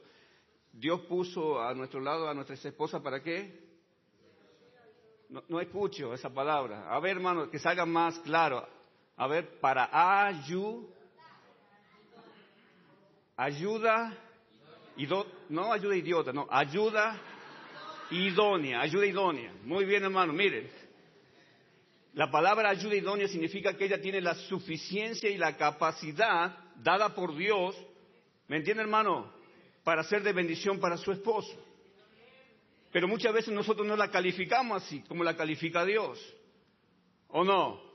Dios 0.73 1.01
puso 1.03 1.61
a 1.63 1.73
nuestro 1.75 2.01
lado 2.01 2.29
a 2.29 2.35
nuestras 2.35 2.65
esposas 2.65 3.01
para 3.01 3.23
qué? 3.23 3.69
No, 5.29 5.61
escucho 5.61 6.15
esa 6.15 6.31
palabra. 6.31 6.89
A 6.91 6.99
ver, 7.01 7.17
hermano, 7.17 7.51
que 7.51 7.59
salga 7.59 7.85
más 7.85 8.19
claro. 8.21 8.67
A 9.17 9.27
ver, 9.27 9.61
para 9.61 9.89
ayudar. 10.27 10.97
Ayuda. 13.37 14.19
no 15.49 15.73
ayuda 15.73 15.95
idiota, 15.95 16.33
no, 16.33 16.49
ayuda 16.51 17.21
idónea, 18.11 18.81
ayuda 18.81 19.07
idónea. 19.07 19.53
Muy 19.63 19.85
bien, 19.85 20.03
hermano, 20.03 20.33
miren. 20.33 20.69
La 22.15 22.31
palabra 22.31 22.71
ayuda 22.71 22.97
idónea 22.97 23.29
significa 23.29 23.75
que 23.75 23.85
ella 23.85 24.01
tiene 24.01 24.21
la 24.21 24.35
suficiencia 24.35 25.31
y 25.31 25.37
la 25.37 25.57
capacidad 25.57 26.68
dada 26.83 27.15
por 27.15 27.37
Dios, 27.37 27.77
¿me 28.47 28.57
entiende 28.57 28.83
hermano? 28.83 29.33
Para 29.85 30.03
ser 30.05 30.23
de 30.23 30.33
bendición 30.33 30.81
para 30.81 30.97
su 30.97 31.13
esposo. 31.13 31.57
Pero 32.93 33.07
muchas 33.07 33.33
veces 33.33 33.53
nosotros 33.53 33.87
no 33.87 33.97
la 33.97 34.11
calificamos 34.11 34.83
así, 34.83 35.03
como 35.03 35.23
la 35.23 35.37
califica 35.37 35.85
Dios. 35.85 36.19
¿O 37.29 37.45
no? 37.45 37.89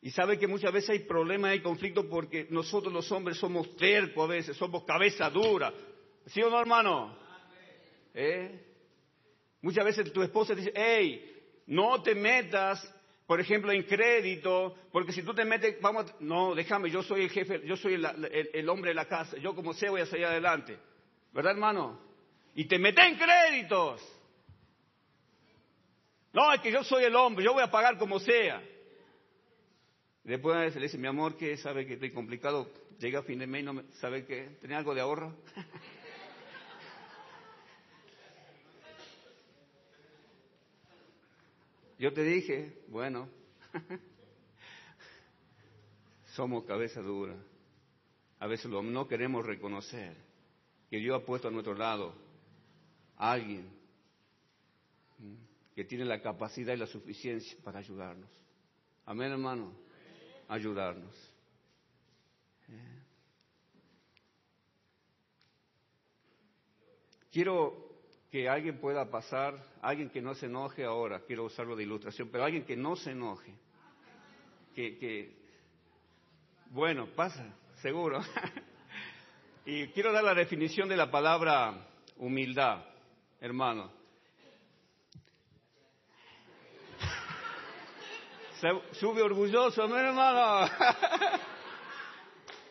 Y 0.00 0.10
sabe 0.10 0.38
que 0.38 0.46
muchas 0.46 0.72
veces 0.72 0.90
hay 0.90 0.98
problemas, 1.00 1.50
hay 1.50 1.60
conflictos 1.60 2.06
porque 2.06 2.46
nosotros 2.48 2.90
los 2.92 3.12
hombres 3.12 3.36
somos 3.36 3.76
tercos 3.76 4.24
a 4.24 4.32
veces, 4.32 4.56
somos 4.56 4.84
cabeza 4.84 5.28
dura. 5.28 5.70
¿Sí 6.26 6.40
o 6.40 6.48
no, 6.48 6.58
hermano? 6.58 7.14
¿Eh? 8.14 8.64
Muchas 9.60 9.84
veces 9.84 10.10
tu 10.12 10.22
esposa 10.22 10.54
dice, 10.54 10.72
hey, 10.74 11.27
no 11.68 12.02
te 12.02 12.14
metas, 12.14 12.82
por 13.26 13.40
ejemplo, 13.40 13.70
en 13.72 13.82
crédito, 13.82 14.74
porque 14.90 15.12
si 15.12 15.22
tú 15.22 15.34
te 15.34 15.44
metes, 15.44 15.78
vamos, 15.82 16.06
no, 16.20 16.54
déjame, 16.54 16.90
yo 16.90 17.02
soy 17.02 17.24
el 17.24 17.30
jefe, 17.30 17.60
yo 17.66 17.76
soy 17.76 17.94
el, 17.94 18.68
hombre 18.70 18.90
de 18.90 18.94
la 18.94 19.04
casa, 19.04 19.36
yo 19.36 19.54
como 19.54 19.74
sé 19.74 19.90
voy 19.90 20.00
a 20.00 20.06
salir 20.06 20.24
adelante. 20.24 20.78
¿Verdad, 21.32 21.52
hermano? 21.52 22.00
Y 22.54 22.64
te 22.64 22.78
metes 22.78 23.04
en 23.04 23.18
créditos. 23.18 24.02
No, 26.32 26.52
es 26.54 26.60
que 26.60 26.72
yo 26.72 26.82
soy 26.84 27.04
el 27.04 27.14
hombre, 27.16 27.44
yo 27.44 27.52
voy 27.52 27.62
a 27.62 27.70
pagar 27.70 27.98
como 27.98 28.18
sea. 28.18 28.62
Después 30.24 30.74
le 30.74 30.80
dice, 30.80 30.96
mi 30.96 31.06
amor, 31.06 31.36
que 31.36 31.56
sabe 31.58 31.86
que 31.86 31.94
estoy 31.94 32.12
complicado, 32.12 32.70
llega 32.98 33.18
a 33.20 33.22
fin 33.22 33.38
de 33.38 33.46
mes 33.46 33.60
y 33.60 33.64
no 33.64 33.82
sabe 34.00 34.24
que 34.24 34.56
tenía 34.62 34.78
algo 34.78 34.94
de 34.94 35.02
ahorro. 35.02 35.36
Yo 41.98 42.12
te 42.12 42.22
dije, 42.22 42.84
bueno, 42.88 43.28
somos 46.34 46.64
cabeza 46.64 47.02
dura. 47.02 47.34
A 48.38 48.46
veces 48.46 48.70
no 48.70 49.08
queremos 49.08 49.44
reconocer 49.44 50.14
que 50.88 50.98
Dios 50.98 51.20
ha 51.20 51.26
puesto 51.26 51.48
a 51.48 51.50
nuestro 51.50 51.74
lado 51.74 52.14
a 53.16 53.32
alguien 53.32 53.68
que 55.74 55.84
tiene 55.84 56.04
la 56.04 56.22
capacidad 56.22 56.74
y 56.74 56.76
la 56.76 56.86
suficiencia 56.86 57.58
para 57.64 57.80
ayudarnos. 57.80 58.28
Amén, 59.04 59.32
hermano. 59.32 59.72
Ayudarnos. 60.48 61.14
Quiero 67.30 67.87
que 68.30 68.48
alguien 68.48 68.78
pueda 68.78 69.10
pasar, 69.10 69.54
alguien 69.80 70.10
que 70.10 70.20
no 70.20 70.34
se 70.34 70.46
enoje 70.46 70.84
ahora, 70.84 71.20
quiero 71.20 71.44
usarlo 71.44 71.74
de 71.74 71.84
ilustración, 71.84 72.28
pero 72.30 72.44
alguien 72.44 72.64
que 72.64 72.76
no 72.76 72.94
se 72.96 73.12
enoje, 73.12 73.54
que, 74.74 74.98
que 74.98 75.38
bueno, 76.70 77.06
pasa, 77.16 77.46
seguro. 77.80 78.20
y 79.64 79.88
quiero 79.88 80.12
dar 80.12 80.24
la 80.24 80.34
definición 80.34 80.88
de 80.88 80.96
la 80.96 81.10
palabra 81.10 81.86
humildad, 82.16 82.84
hermano. 83.40 83.90
Sube 88.92 89.22
orgulloso, 89.22 89.88
¿no, 89.88 89.96
hermano? 89.96 90.68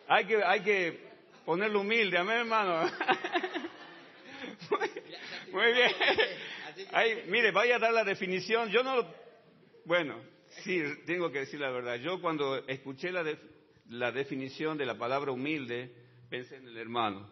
hay, 0.08 0.24
que, 0.24 0.44
hay 0.44 0.60
que 0.60 1.08
ponerlo 1.44 1.80
humilde, 1.80 2.16
amén, 2.16 2.38
hermano. 2.38 2.88
Muy 5.52 5.72
bien. 5.72 5.90
mire, 7.28 7.50
vaya 7.52 7.76
a 7.76 7.78
dar 7.78 7.92
la 7.92 8.04
definición. 8.04 8.70
Yo 8.70 8.82
no, 8.82 9.06
Bueno, 9.84 10.20
sí, 10.62 10.82
tengo 11.06 11.30
que 11.30 11.40
decir 11.40 11.60
la 11.60 11.70
verdad. 11.70 11.96
Yo 11.96 12.20
cuando 12.20 12.66
escuché 12.66 13.10
la, 13.12 13.24
la 13.88 14.12
definición 14.12 14.76
de 14.78 14.86
la 14.86 14.98
palabra 14.98 15.32
humilde, 15.32 15.92
pensé 16.28 16.56
en 16.56 16.68
el 16.68 16.76
hermano. 16.76 17.30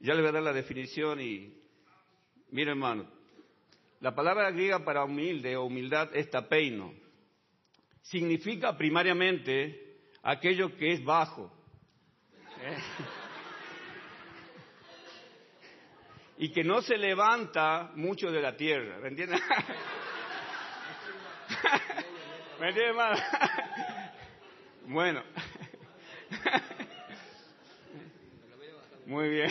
Ya 0.00 0.14
le 0.14 0.20
voy 0.20 0.30
a 0.30 0.32
dar 0.32 0.42
la 0.42 0.52
definición 0.52 1.20
y, 1.20 1.52
mira 2.50 2.70
hermano, 2.70 3.10
la 4.00 4.14
palabra 4.14 4.50
griega 4.50 4.84
para 4.84 5.04
humilde 5.04 5.56
o 5.56 5.64
humildad 5.64 6.14
es 6.14 6.30
tapeino. 6.30 6.94
Significa 8.02 8.76
primariamente 8.76 9.98
aquello 10.22 10.76
que 10.76 10.92
es 10.92 11.04
bajo. 11.04 11.52
y 16.38 16.50
que 16.50 16.62
no 16.62 16.80
se 16.82 16.96
levanta 16.96 17.90
mucho 17.96 18.30
de 18.30 18.40
la 18.40 18.56
tierra, 18.56 19.00
¿me 19.00 19.08
entiendes? 19.08 19.40
¿Me 22.60 22.68
entiendes, 22.68 22.90
hermano? 22.90 23.20
Bueno. 24.86 25.22
Muy 29.06 29.28
bien. 29.28 29.50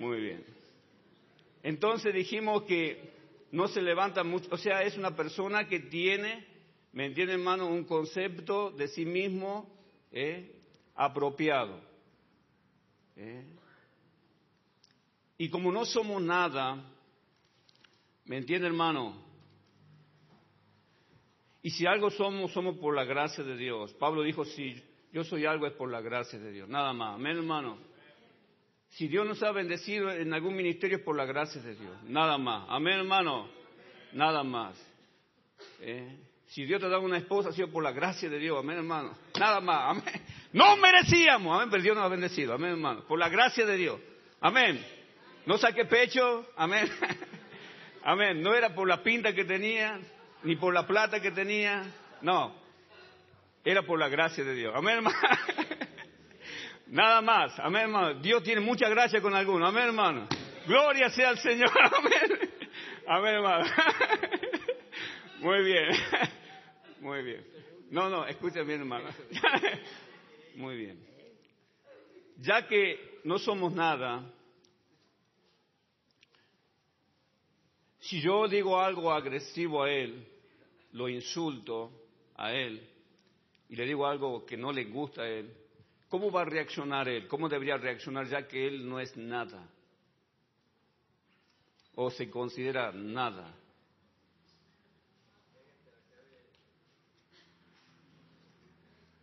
Muy 0.00 0.20
bien. 0.20 0.44
Entonces 1.62 2.12
dijimos 2.12 2.64
que 2.64 3.12
no 3.52 3.68
se 3.68 3.80
levanta 3.80 4.24
mucho, 4.24 4.48
o 4.50 4.56
sea, 4.56 4.82
es 4.82 4.96
una 4.96 5.14
persona 5.14 5.68
que 5.68 5.78
tiene, 5.78 6.48
¿me 6.92 7.06
entiende 7.06 7.34
hermano? 7.34 7.68
Un 7.68 7.84
concepto 7.84 8.72
de 8.72 8.88
sí 8.88 9.04
mismo 9.04 9.72
¿eh? 10.10 10.50
apropiado. 10.96 11.80
¿eh? 13.14 13.44
Y 15.42 15.48
como 15.48 15.72
no 15.72 15.84
somos 15.84 16.22
nada, 16.22 16.76
¿me 18.26 18.36
entiende 18.36 18.68
hermano? 18.68 19.20
Y 21.64 21.70
si 21.70 21.84
algo 21.84 22.10
somos, 22.10 22.52
somos 22.52 22.78
por 22.78 22.94
la 22.94 23.02
gracia 23.02 23.42
de 23.42 23.56
Dios. 23.56 23.92
Pablo 23.94 24.22
dijo, 24.22 24.44
si 24.44 24.80
yo 25.12 25.24
soy 25.24 25.44
algo 25.44 25.66
es 25.66 25.72
por 25.72 25.90
la 25.90 26.00
gracia 26.00 26.38
de 26.38 26.52
Dios, 26.52 26.68
nada 26.68 26.92
más. 26.92 27.16
Amén, 27.16 27.38
hermano. 27.38 27.76
Si 28.90 29.08
Dios 29.08 29.26
nos 29.26 29.42
ha 29.42 29.50
bendecido 29.50 30.12
en 30.12 30.32
algún 30.32 30.54
ministerio 30.54 30.98
es 30.98 31.02
por 31.02 31.16
la 31.16 31.24
gracia 31.24 31.60
de 31.60 31.74
Dios, 31.74 32.04
nada 32.04 32.38
más. 32.38 32.64
Amén, 32.68 33.00
hermano. 33.00 33.48
Nada 34.12 34.44
más. 34.44 34.80
¿Eh? 35.80 36.20
Si 36.50 36.64
Dios 36.64 36.80
te 36.80 36.88
da 36.88 37.00
una 37.00 37.18
esposa, 37.18 37.48
ha 37.48 37.52
sido 37.52 37.68
por 37.68 37.82
la 37.82 37.90
gracia 37.90 38.30
de 38.30 38.38
Dios, 38.38 38.60
amén, 38.60 38.76
hermano. 38.76 39.18
Nada 39.40 39.60
más, 39.60 39.90
amén. 39.90 40.22
No 40.52 40.76
merecíamos, 40.76 41.52
amén, 41.56 41.68
pero 41.68 41.82
Dios 41.82 41.96
nos 41.96 42.04
ha 42.04 42.08
bendecido, 42.08 42.54
amén, 42.54 42.70
hermano. 42.70 43.04
Por 43.08 43.18
la 43.18 43.28
gracia 43.28 43.66
de 43.66 43.76
Dios, 43.76 43.98
amén. 44.40 45.01
No 45.46 45.58
saqué 45.58 45.84
pecho, 45.84 46.46
amén. 46.56 46.88
Amén. 48.04 48.42
No 48.42 48.54
era 48.54 48.74
por 48.74 48.88
la 48.88 49.02
pinta 49.02 49.32
que 49.32 49.44
tenía, 49.44 50.00
ni 50.42 50.56
por 50.56 50.74
la 50.74 50.86
plata 50.86 51.20
que 51.20 51.30
tenía, 51.30 51.84
no, 52.20 52.54
era 53.64 53.82
por 53.82 53.98
la 53.98 54.08
gracia 54.08 54.42
de 54.44 54.54
Dios. 54.54 54.72
Amén, 54.74 54.96
hermano. 54.96 55.16
Nada 56.88 57.20
más, 57.20 57.58
amén, 57.58 57.82
hermano. 57.82 58.14
Dios 58.14 58.42
tiene 58.42 58.60
mucha 58.60 58.88
gracia 58.88 59.20
con 59.20 59.34
algunos, 59.34 59.68
amén, 59.68 59.84
hermano. 59.84 60.28
Gloria 60.66 61.10
sea 61.10 61.30
al 61.30 61.38
Señor, 61.38 61.70
amén. 61.96 62.50
Amén, 63.06 63.34
hermano. 63.34 63.64
Muy 65.40 65.64
bien, 65.64 65.88
muy 67.00 67.22
bien. 67.22 67.44
No, 67.90 68.08
no, 68.08 68.26
escucha 68.26 68.62
bien, 68.62 68.80
hermano. 68.80 69.08
Muy 70.54 70.76
bien. 70.76 70.98
Ya 72.38 72.66
que 72.66 73.20
no 73.24 73.38
somos 73.38 73.72
nada, 73.72 74.24
si 78.02 78.20
yo 78.20 78.46
digo 78.46 78.78
algo 78.78 79.10
agresivo 79.10 79.82
a 79.82 79.90
Él, 79.90 80.28
lo 80.92 81.08
insulto 81.08 81.90
a 82.36 82.52
él 82.52 82.88
y 83.68 83.76
le 83.76 83.86
digo 83.86 84.06
algo 84.06 84.44
que 84.44 84.56
no 84.56 84.72
le 84.72 84.84
gusta 84.84 85.22
a 85.22 85.28
él, 85.28 85.50
¿cómo 86.08 86.30
va 86.30 86.42
a 86.42 86.44
reaccionar 86.44 87.08
él? 87.08 87.26
¿Cómo 87.26 87.48
debería 87.48 87.76
reaccionar 87.76 88.28
ya 88.28 88.46
que 88.46 88.66
él 88.66 88.88
no 88.88 89.00
es 89.00 89.16
nada? 89.16 89.66
¿O 91.94 92.10
se 92.10 92.30
considera 92.30 92.92
nada? 92.92 93.54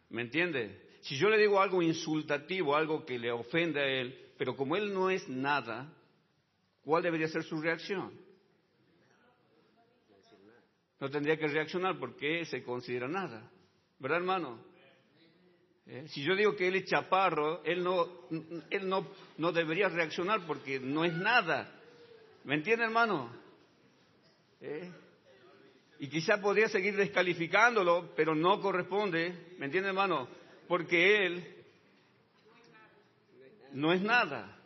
¿Me 0.09 0.23
entiende? 0.23 0.97
Si 1.01 1.15
yo 1.15 1.29
le 1.29 1.37
digo 1.37 1.61
algo 1.61 1.83
insultativo, 1.83 2.75
algo 2.75 3.05
que 3.05 3.19
le 3.19 3.31
ofende 3.31 3.79
a 3.79 3.85
él, 3.85 4.33
pero 4.37 4.55
como 4.55 4.75
él 4.75 4.91
no 4.91 5.11
es 5.11 5.27
nada, 5.29 5.93
¿cuál 6.81 7.03
debería 7.03 7.27
ser 7.27 7.43
su 7.43 7.61
reacción? 7.61 8.28
No 10.99 11.09
tendría 11.09 11.37
que 11.37 11.47
reaccionar 11.47 11.97
porque 11.97 12.45
se 12.45 12.63
considera 12.63 13.07
nada. 13.07 13.49
¿Verdad, 13.99 14.19
hermano? 14.19 14.59
¿Eh? 15.85 16.05
Si 16.09 16.23
yo 16.23 16.35
digo 16.35 16.55
que 16.55 16.67
él 16.67 16.75
es 16.75 16.85
chaparro, 16.85 17.63
él 17.63 17.83
no, 17.83 18.07
él 18.69 18.87
no, 18.87 19.07
no 19.37 19.51
debería 19.51 19.89
reaccionar 19.89 20.45
porque 20.45 20.79
no 20.79 21.05
es 21.05 21.13
nada. 21.13 21.73
¿Me 22.43 22.55
entiende, 22.55 22.85
hermano? 22.85 23.31
¿Eh? 24.61 24.91
Y 25.99 26.07
quizá 26.09 26.39
podría 26.39 26.69
seguir 26.69 26.95
descalificándolo, 26.95 28.13
pero 28.15 28.35
no 28.35 28.61
corresponde. 28.61 29.55
¿Me 29.57 29.65
entiende, 29.65 29.89
hermano? 29.89 30.29
Porque 30.67 31.25
él 31.25 31.55
no 33.73 33.93
es 33.93 34.01
nada. 34.01 34.57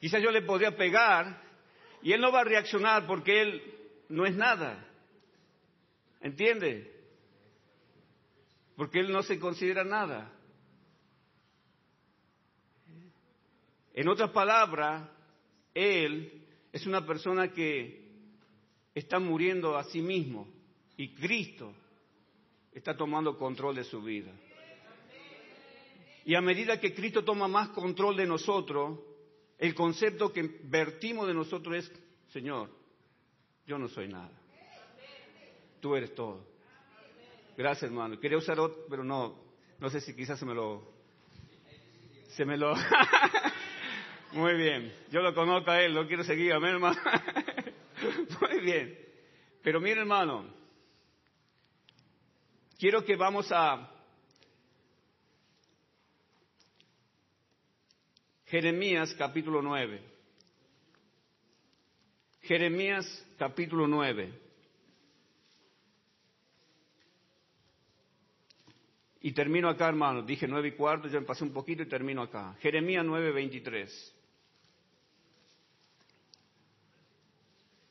Quizá 0.00 0.18
yo 0.18 0.30
le 0.30 0.42
podría 0.42 0.76
pegar 0.76 1.42
y 2.02 2.12
él 2.12 2.20
no 2.20 2.30
va 2.30 2.40
a 2.40 2.44
reaccionar 2.44 3.06
porque 3.06 3.40
él 3.40 3.62
no 4.08 4.26
es 4.26 4.34
nada. 4.34 4.86
¿Entiende? 6.20 6.92
Porque 8.76 9.00
él 9.00 9.12
no 9.12 9.22
se 9.22 9.38
considera 9.38 9.84
nada. 9.84 10.32
En 13.94 14.08
otras 14.08 14.30
palabras, 14.30 15.08
él 15.72 16.46
es 16.72 16.86
una 16.86 17.06
persona 17.06 17.52
que 17.52 18.06
está 18.94 19.18
muriendo 19.18 19.76
a 19.76 19.84
sí 19.84 20.02
mismo 20.02 20.48
y 20.96 21.14
Cristo 21.14 21.72
está 22.72 22.96
tomando 22.96 23.38
control 23.38 23.76
de 23.76 23.84
su 23.84 24.02
vida. 24.02 24.32
Y 26.26 26.34
a 26.34 26.40
medida 26.40 26.80
que 26.80 26.94
Cristo 26.94 27.24
toma 27.24 27.48
más 27.48 27.68
control 27.70 28.16
de 28.16 28.26
nosotros, 28.26 28.98
el 29.58 29.74
concepto 29.74 30.32
que 30.32 30.42
vertimos 30.64 31.26
de 31.26 31.34
nosotros 31.34 31.76
es, 31.76 31.92
Señor, 32.32 32.68
yo 33.66 33.78
no 33.78 33.88
soy 33.88 34.08
nada. 34.08 34.30
Tú 35.80 35.96
eres 35.96 36.14
todo. 36.14 36.46
Gracias, 37.56 37.90
hermano. 37.90 38.18
Quería 38.20 38.38
usar 38.38 38.58
otro, 38.60 38.86
pero 38.88 39.02
no, 39.02 39.38
no 39.78 39.90
sé 39.90 40.00
si 40.00 40.14
quizás 40.14 40.38
se 40.38 40.46
me 40.46 40.54
lo, 40.54 40.88
se 42.28 42.44
me 42.44 42.56
lo. 42.56 42.74
Muy 44.32 44.54
bien. 44.54 44.92
Yo 45.10 45.20
lo 45.20 45.34
conozco 45.34 45.70
a 45.70 45.80
él, 45.80 45.94
lo 45.94 46.06
quiero 46.06 46.22
seguir, 46.22 46.52
amén, 46.52 46.74
hermano. 46.74 47.00
Muy 48.40 48.60
bien. 48.60 48.98
Pero 49.62 49.80
mire, 49.80 50.00
hermano, 50.00 50.46
quiero 52.78 53.04
que 53.04 53.16
vamos 53.16 53.50
a 53.50 53.90
Jeremías 58.46 59.14
capítulo 59.18 59.60
9. 59.60 60.15
Jeremías 62.46 63.04
capítulo 63.38 63.88
9. 63.88 64.32
Y 69.22 69.32
termino 69.32 69.68
acá, 69.68 69.88
hermano. 69.88 70.22
Dije 70.22 70.46
nueve 70.46 70.68
y 70.68 70.72
cuarto, 70.72 71.08
ya 71.08 71.18
me 71.18 71.26
pasé 71.26 71.42
un 71.42 71.52
poquito 71.52 71.82
y 71.82 71.88
termino 71.88 72.22
acá. 72.22 72.54
Jeremías 72.60 73.04
9, 73.04 73.32
23. 73.32 74.14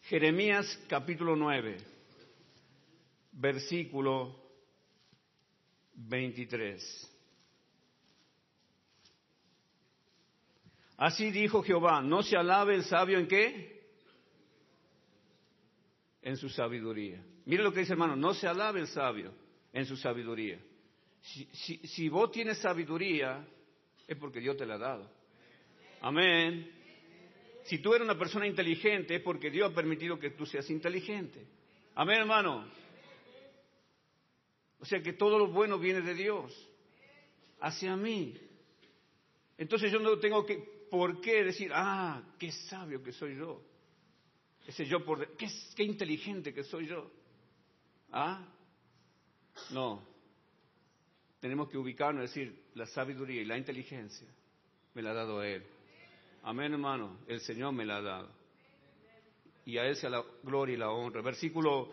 Jeremías 0.04 0.80
capítulo 0.88 1.36
9, 1.36 1.78
versículo 3.34 4.40
23. 5.96 7.12
Así 10.96 11.32
dijo 11.32 11.62
Jehová, 11.62 12.02
no 12.02 12.24
se 12.24 12.38
alabe 12.38 12.76
el 12.76 12.86
sabio 12.86 13.20
en 13.20 13.28
qué? 13.28 13.75
En 16.26 16.38
su 16.38 16.50
sabiduría. 16.50 17.24
Mire 17.46 17.64
lo 17.64 17.72
que 17.72 17.82
dice 17.82 17.94
hermano, 17.94 18.16
no 18.16 18.34
se 18.34 18.48
alabe 18.48 18.80
el 18.80 18.88
sabio 18.88 19.32
en 19.72 19.86
su 19.86 19.96
sabiduría. 19.96 20.60
Si, 21.22 22.10
vos 22.10 22.32
tienes 22.32 22.58
sabiduría, 22.58 23.48
es 24.08 24.18
porque 24.18 24.40
Dios 24.40 24.58
te 24.58 24.66
la 24.66 24.74
ha 24.74 24.80
dado. 24.80 25.12
Amén. 26.02 26.72
Si 27.66 27.78
tú 27.78 27.94
eres 27.94 28.06
una 28.06 28.18
persona 28.18 28.48
inteligente, 28.48 29.16
es 29.16 29.22
porque 29.22 29.52
Dios 29.52 29.72
ha 29.72 29.76
permitido 29.76 30.20
que 30.20 30.32
tú 30.32 30.48
seas 30.48 30.68
inteligente. 30.72 31.46
Amén, 31.94 32.22
hermano. 32.22 32.68
O 34.80 34.86
sea 34.86 35.02
que 35.02 35.14
todo 35.14 35.38
lo 35.38 35.48
bueno 35.48 35.78
viene 35.78 36.02
de 36.02 36.16
Dios 36.16 36.52
hacia 37.60 37.96
mí. 37.96 38.36
Entonces 39.60 39.92
yo 39.92 40.00
no 40.00 40.18
tengo 40.18 40.44
que, 40.44 40.88
por 40.90 41.22
qué 41.22 41.44
decir, 41.44 41.72
ah, 41.74 42.22
qué 42.40 42.52
sabio 42.52 43.04
que 43.04 43.12
soy 43.12 43.36
yo. 43.38 43.75
Ese 44.68 44.86
yo 44.86 45.04
por... 45.04 45.36
¿Qué, 45.38 45.48
qué 45.76 45.84
inteligente 45.84 46.54
que 46.54 46.64
soy 46.64 46.88
yo. 46.88 47.12
¿Ah? 48.12 48.46
No. 49.72 50.04
Tenemos 51.40 51.70
que 51.70 51.78
ubicarnos 51.78 52.24
y 52.24 52.28
decir, 52.28 52.64
la 52.74 52.86
sabiduría 52.88 53.42
y 53.42 53.46
la 53.46 53.58
inteligencia 53.58 54.28
me 54.94 55.02
la 55.02 55.12
ha 55.12 55.14
dado 55.14 55.44
Él. 55.44 55.64
Amén, 56.44 56.74
hermano. 56.74 57.20
El 57.28 57.42
Señor 57.42 57.74
me 57.74 57.86
la 57.86 57.98
ha 57.98 58.02
dado. 58.02 58.32
Y 59.66 59.78
a 59.78 59.86
Él 59.86 59.96
sea 59.96 60.10
la 60.10 60.24
gloria 60.44 60.76
y 60.76 60.78
la 60.78 60.90
honra. 60.90 61.22
Versículo 61.22 61.92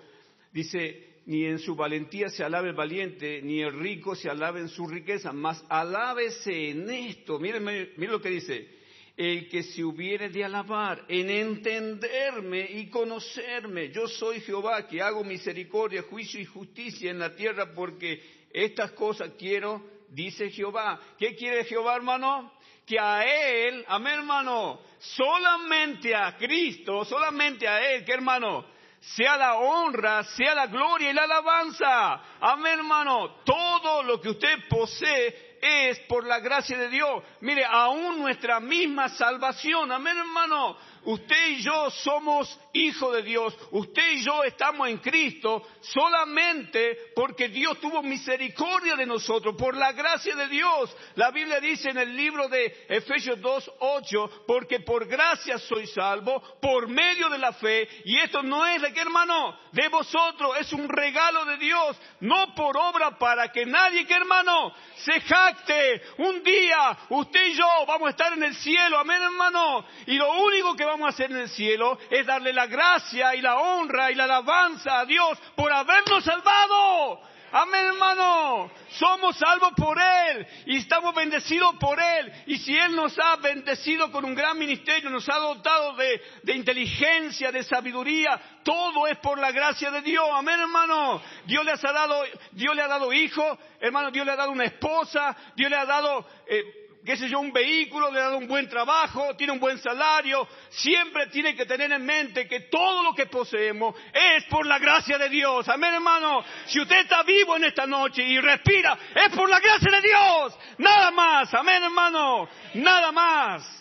dice, 0.52 1.20
ni 1.26 1.44
en 1.44 1.58
su 1.58 1.74
valentía 1.74 2.28
se 2.28 2.44
alabe 2.44 2.70
el 2.70 2.74
valiente, 2.74 3.42
ni 3.42 3.60
el 3.60 3.78
rico 3.78 4.14
se 4.14 4.30
alabe 4.30 4.60
en 4.60 4.68
su 4.68 4.86
riqueza, 4.86 5.32
mas 5.32 5.64
alábese 5.68 6.70
en 6.70 6.88
esto. 6.90 7.38
Miren, 7.38 7.64
miren 7.64 8.10
lo 8.10 8.20
que 8.20 8.30
dice 8.30 8.81
el 9.16 9.48
que 9.48 9.62
se 9.62 9.84
hubiere 9.84 10.30
de 10.30 10.44
alabar, 10.44 11.04
en 11.08 11.28
entenderme 11.28 12.60
y 12.70 12.88
conocerme. 12.88 13.90
Yo 13.90 14.08
soy 14.08 14.40
Jehová 14.40 14.86
que 14.86 15.02
hago 15.02 15.22
misericordia, 15.22 16.02
juicio 16.02 16.40
y 16.40 16.44
justicia 16.44 17.10
en 17.10 17.18
la 17.18 17.34
tierra 17.34 17.72
porque 17.74 18.22
estas 18.52 18.92
cosas 18.92 19.32
quiero, 19.38 19.82
dice 20.08 20.50
Jehová. 20.50 21.00
¿Qué 21.18 21.34
quiere 21.34 21.64
Jehová, 21.64 21.96
hermano? 21.96 22.52
Que 22.86 22.98
a 22.98 23.24
Él, 23.24 23.84
amén, 23.86 24.14
hermano, 24.14 24.80
solamente 24.98 26.14
a 26.14 26.36
Cristo, 26.36 27.04
solamente 27.04 27.68
a 27.68 27.92
Él, 27.92 28.04
que 28.04 28.12
hermano, 28.12 28.66
sea 29.00 29.36
la 29.36 29.56
honra, 29.56 30.22
sea 30.24 30.54
la 30.54 30.66
gloria 30.66 31.10
y 31.10 31.14
la 31.14 31.24
alabanza. 31.24 32.22
Amén, 32.40 32.78
hermano. 32.78 33.42
Todo 33.44 34.02
lo 34.04 34.20
que 34.20 34.30
usted 34.30 34.68
posee 34.68 35.51
es 35.62 36.00
por 36.00 36.26
la 36.26 36.40
gracia 36.40 36.76
de 36.76 36.88
Dios. 36.88 37.22
Mire, 37.40 37.64
aún 37.64 38.18
nuestra 38.18 38.58
misma 38.58 39.08
salvación, 39.10 39.92
amén 39.92 40.18
hermano, 40.18 40.76
usted 41.04 41.48
y 41.48 41.62
yo 41.62 41.90
somos 41.90 42.58
hijos 42.72 43.14
de 43.14 43.22
Dios, 43.22 43.56
usted 43.70 44.12
y 44.12 44.24
yo 44.24 44.44
estamos 44.44 44.88
en 44.88 44.98
Cristo 44.98 45.62
solamente 45.80 47.12
porque 47.14 47.48
Dios 47.48 47.78
tuvo 47.80 48.02
misericordia 48.02 48.96
de 48.96 49.06
nosotros, 49.06 49.54
por 49.56 49.76
la 49.76 49.92
gracia 49.92 50.34
de 50.34 50.48
Dios. 50.48 50.94
La 51.14 51.30
Biblia 51.30 51.60
dice 51.60 51.90
en 51.90 51.98
el 51.98 52.16
libro 52.16 52.48
de 52.48 52.86
Efesios 52.88 53.38
2.8, 53.38 54.44
porque 54.46 54.80
por 54.80 55.06
gracia 55.06 55.58
soy 55.58 55.86
salvo, 55.86 56.42
por 56.60 56.88
medio 56.88 57.28
de 57.28 57.38
la 57.38 57.52
fe, 57.52 57.88
y 58.04 58.18
esto 58.18 58.42
no 58.42 58.66
es 58.66 58.82
de 58.82 58.92
qué 58.92 59.00
hermano, 59.00 59.58
de 59.72 59.88
vosotros, 59.88 60.56
es 60.60 60.72
un 60.72 60.88
regalo 60.88 61.44
de 61.44 61.56
Dios, 61.58 61.96
no 62.20 62.54
por 62.54 62.76
obra 62.76 63.18
para 63.18 63.50
que 63.50 63.66
nadie, 63.66 64.06
que 64.06 64.14
hermano, 64.14 64.72
se 64.96 65.20
jacte. 65.20 66.02
Un 66.18 66.42
día 66.42 66.98
usted 67.10 67.46
y 67.46 67.54
yo 67.54 67.66
vamos 67.86 68.08
a 68.08 68.10
estar 68.10 68.32
en 68.32 68.42
el 68.42 68.54
cielo, 68.56 68.98
amén 68.98 69.22
hermano, 69.22 69.84
y 70.06 70.14
lo 70.14 70.42
único 70.42 70.74
que 70.74 70.84
vamos 70.92 71.06
a 71.06 71.10
hacer 71.10 71.30
en 71.30 71.38
el 71.38 71.48
cielo 71.48 71.98
es 72.10 72.26
darle 72.26 72.52
la 72.52 72.66
gracia 72.66 73.34
y 73.34 73.40
la 73.40 73.56
honra 73.56 74.10
y 74.10 74.14
la 74.14 74.24
alabanza 74.24 75.00
a 75.00 75.06
Dios 75.06 75.38
por 75.56 75.72
habernos 75.72 76.22
salvado. 76.22 77.20
Amén, 77.54 77.84
hermano. 77.84 78.70
Somos 78.92 79.36
salvos 79.36 79.72
por 79.76 79.98
Él 79.98 80.46
y 80.66 80.78
estamos 80.78 81.14
bendecidos 81.14 81.74
por 81.76 82.00
Él. 82.00 82.32
Y 82.46 82.56
si 82.56 82.76
Él 82.76 82.96
nos 82.96 83.18
ha 83.18 83.36
bendecido 83.36 84.10
con 84.10 84.24
un 84.24 84.34
gran 84.34 84.58
ministerio, 84.58 85.10
nos 85.10 85.28
ha 85.28 85.36
dotado 85.36 85.94
de, 85.94 86.54
inteligencia, 86.54 87.52
de 87.52 87.62
sabiduría, 87.62 88.40
todo 88.62 89.06
es 89.06 89.18
por 89.18 89.38
la 89.38 89.52
gracia 89.52 89.90
de 89.90 90.00
Dios. 90.00 90.26
Amén, 90.32 90.60
hermano. 90.60 91.20
Dios 91.44 91.62
le 91.64 91.72
ha 91.72 91.92
dado, 91.92 92.22
Dios 92.52 92.74
hijo, 93.14 93.58
hermano, 93.80 94.10
Dios 94.10 94.24
le 94.24 94.32
ha 94.32 94.36
dado 94.36 94.50
una 94.50 94.64
esposa, 94.64 95.36
Dios 95.54 95.68
le 95.68 95.76
ha 95.76 95.84
dado 95.84 96.26
eh, 96.46 96.81
qué 97.04 97.16
sé 97.16 97.28
yo, 97.28 97.40
un 97.40 97.52
vehículo, 97.52 98.10
le 98.10 98.20
ha 98.20 98.24
dado 98.24 98.38
un 98.38 98.46
buen 98.46 98.68
trabajo, 98.68 99.34
tiene 99.36 99.52
un 99.52 99.58
buen 99.58 99.78
salario, 99.78 100.46
siempre 100.70 101.26
tiene 101.28 101.54
que 101.56 101.66
tener 101.66 101.90
en 101.90 102.04
mente 102.04 102.46
que 102.46 102.60
todo 102.60 103.02
lo 103.02 103.14
que 103.14 103.26
poseemos 103.26 103.94
es 104.12 104.44
por 104.44 104.66
la 104.66 104.78
gracia 104.78 105.18
de 105.18 105.28
Dios. 105.28 105.68
Amén, 105.68 105.94
hermano. 105.94 106.44
Si 106.66 106.80
usted 106.80 107.00
está 107.00 107.22
vivo 107.22 107.56
en 107.56 107.64
esta 107.64 107.86
noche 107.86 108.22
y 108.22 108.38
respira, 108.40 108.98
es 109.14 109.34
por 109.34 109.48
la 109.48 109.58
gracia 109.58 109.90
de 109.90 110.00
Dios. 110.00 110.58
Nada 110.78 111.10
más. 111.10 111.52
Amén, 111.54 111.82
hermano. 111.82 112.48
Nada 112.74 113.10
más. 113.10 113.78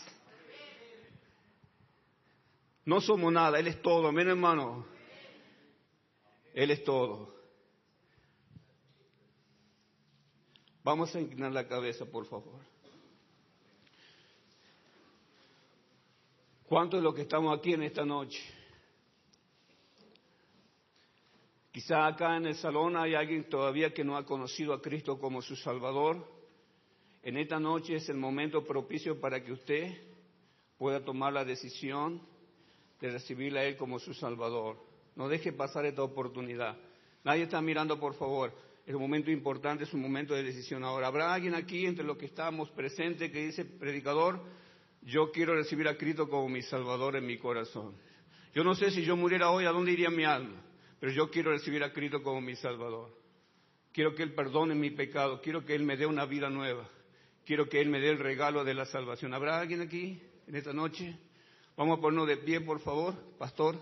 No 2.86 3.00
somos 3.00 3.32
nada, 3.32 3.60
Él 3.60 3.68
es 3.68 3.82
todo. 3.82 4.08
Amén, 4.08 4.28
hermano. 4.30 4.88
Él 6.54 6.72
es 6.72 6.84
todo. 6.84 7.36
Vamos 10.84 11.16
a 11.16 11.20
inclinar 11.20 11.52
la 11.52 11.68
cabeza, 11.68 12.06
por 12.06 12.26
favor. 12.26 12.71
¿Cuántos 16.72 17.02
de 17.02 17.04
los 17.04 17.14
que 17.14 17.24
estamos 17.24 17.60
aquí 17.60 17.74
en 17.74 17.84
esta 17.84 18.06
noche? 18.06 18.40
Quizá 21.70 22.08
acá 22.08 22.38
en 22.38 22.46
el 22.46 22.56
salón 22.56 22.96
hay 22.96 23.14
alguien 23.14 23.50
todavía 23.50 23.94
que 23.94 24.06
no 24.06 24.16
ha 24.16 24.26
conocido 24.26 24.74
a 24.74 24.82
Cristo 24.82 25.20
como 25.20 25.42
su 25.42 25.58
Salvador. 25.58 26.26
En 27.24 27.36
esta 27.36 27.60
noche 27.60 27.96
es 27.96 28.08
el 28.08 28.16
momento 28.16 28.64
propicio 28.64 29.20
para 29.20 29.44
que 29.44 29.52
usted 29.52 29.92
pueda 30.78 31.04
tomar 31.04 31.34
la 31.34 31.44
decisión 31.44 32.22
de 33.02 33.12
recibirle 33.12 33.60
a 33.60 33.64
Él 33.66 33.76
como 33.76 34.00
su 34.00 34.14
Salvador. 34.14 34.78
No 35.18 35.28
deje 35.28 35.52
pasar 35.52 35.86
esta 35.86 36.04
oportunidad. 36.04 36.78
Nadie 37.26 37.44
está 37.44 37.62
mirando, 37.62 38.00
por 38.00 38.14
favor. 38.14 38.54
Es 38.86 38.96
un 38.96 39.02
momento 39.02 39.30
importante, 39.30 39.84
es 39.84 39.94
un 39.94 40.02
momento 40.02 40.34
de 40.34 40.44
decisión 40.44 40.86
ahora. 40.86 41.08
¿Habrá 41.08 41.34
alguien 41.34 41.54
aquí 41.54 41.86
entre 41.86 42.06
los 42.06 42.16
que 42.16 42.28
estamos 42.28 42.72
presentes 42.72 43.30
que 43.30 43.48
dice, 43.48 43.66
predicador, 43.66 44.42
yo 45.02 45.32
quiero 45.32 45.56
recibir 45.56 45.88
a 45.88 45.98
Cristo 45.98 46.30
como 46.30 46.50
mi 46.50 46.62
Salvador 46.62 47.16
en 47.16 47.26
mi 47.26 47.38
corazón. 47.38 47.96
Yo 48.54 48.64
no 48.64 48.76
sé 48.76 48.92
si 48.92 49.04
yo 49.04 49.16
muriera 49.16 49.50
hoy, 49.50 49.66
¿a 49.66 49.72
dónde 49.72 49.92
iría 49.92 50.10
mi 50.10 50.26
alma? 50.26 50.62
Pero 51.00 51.12
yo 51.14 51.32
quiero 51.32 51.52
recibir 51.52 51.84
a 51.84 51.92
Cristo 51.92 52.22
como 52.22 52.42
mi 52.42 52.56
Salvador. 52.56 53.12
Quiero 53.92 54.14
que 54.16 54.24
Él 54.24 54.34
perdone 54.34 54.76
mi 54.76 54.92
pecado. 54.92 55.42
Quiero 55.42 55.66
que 55.66 55.76
Él 55.76 55.84
me 55.84 55.98
dé 55.98 56.06
una 56.06 56.26
vida 56.26 56.50
nueva. 56.50 56.88
Quiero 57.46 57.68
que 57.68 57.82
Él 57.82 57.90
me 57.90 58.00
dé 58.00 58.10
el 58.10 58.20
regalo 58.20 58.64
de 58.64 58.74
la 58.74 58.86
salvación. 58.86 59.34
¿Habrá 59.34 59.60
alguien 59.60 59.82
aquí 59.82 60.22
en 60.48 60.56
esta 60.56 60.74
noche? 60.74 61.18
Vamos 61.76 61.98
a 61.98 62.02
ponernos 62.02 62.28
de 62.28 62.38
pie, 62.38 62.62
por 62.62 62.80
favor, 62.80 63.16
pastor. 63.38 63.76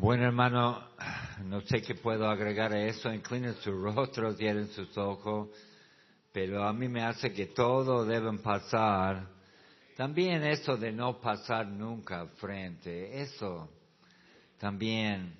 Bueno, 0.00 0.26
hermano, 0.26 0.80
no 1.46 1.60
sé 1.62 1.82
qué 1.82 1.96
puedo 1.96 2.30
agregar 2.30 2.72
a 2.72 2.80
eso. 2.84 3.12
Inclinen 3.12 3.54
su 3.56 3.72
rostro, 3.72 4.32
cierren 4.34 4.68
sus 4.68 4.96
ojos, 4.96 5.48
pero 6.32 6.62
a 6.62 6.72
mí 6.72 6.86
me 6.86 7.02
hace 7.02 7.32
que 7.32 7.46
todo 7.46 8.04
deben 8.04 8.38
pasar. 8.38 9.26
También 9.96 10.44
eso 10.44 10.76
de 10.76 10.92
no 10.92 11.20
pasar 11.20 11.66
nunca 11.66 12.28
frente, 12.36 13.20
eso 13.20 13.68
también 14.56 15.34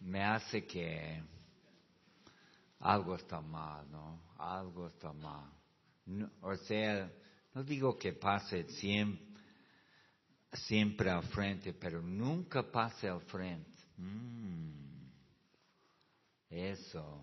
me 0.00 0.24
hace 0.24 0.66
que 0.66 1.22
algo 2.80 3.14
está 3.14 3.40
mal, 3.40 3.88
¿no? 3.92 4.22
Algo 4.38 4.88
está 4.88 5.12
mal. 5.12 5.52
o 6.40 6.56
sea, 6.56 7.08
no 7.54 7.62
digo 7.62 7.96
que 7.96 8.12
pase 8.12 8.64
siempre 8.70 9.27
siempre 10.52 11.10
al 11.10 11.22
frente, 11.24 11.72
pero 11.72 12.02
nunca 12.02 12.62
pase 12.62 13.08
al 13.08 13.20
frente. 13.22 13.78
Mm. 13.96 15.10
eso. 16.50 17.22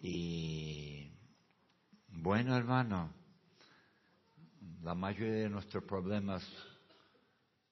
Y 0.00 1.10
bueno, 2.08 2.56
hermano, 2.56 3.10
la 4.82 4.94
mayoría 4.94 5.44
de 5.44 5.48
nuestros 5.48 5.84
problemas 5.84 6.44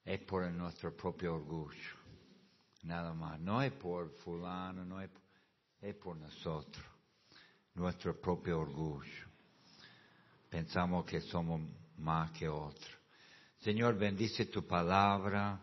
es 0.05 0.21
por 0.21 0.51
nuestro 0.51 0.97
propio 0.97 1.35
orgullo. 1.35 2.05
Nada 2.83 3.15
más. 3.15 3.41
No 3.41 3.63
es 3.63 3.73
por 3.73 4.11
fulano, 4.25 4.85
no 4.85 5.01
es, 5.01 5.11
es 5.81 5.95
por 5.95 6.17
nosotros. 6.17 6.85
Nuestro 7.75 8.21
propio 8.21 8.61
orgullo. 8.61 9.27
Pensamos 10.51 11.05
que 11.05 11.21
somos 11.21 11.61
más 11.97 12.31
que 12.33 12.49
otros. 12.49 13.04
Señor, 13.65 13.97
bendice 13.97 14.45
tu 14.45 14.67
palabra. 14.67 15.59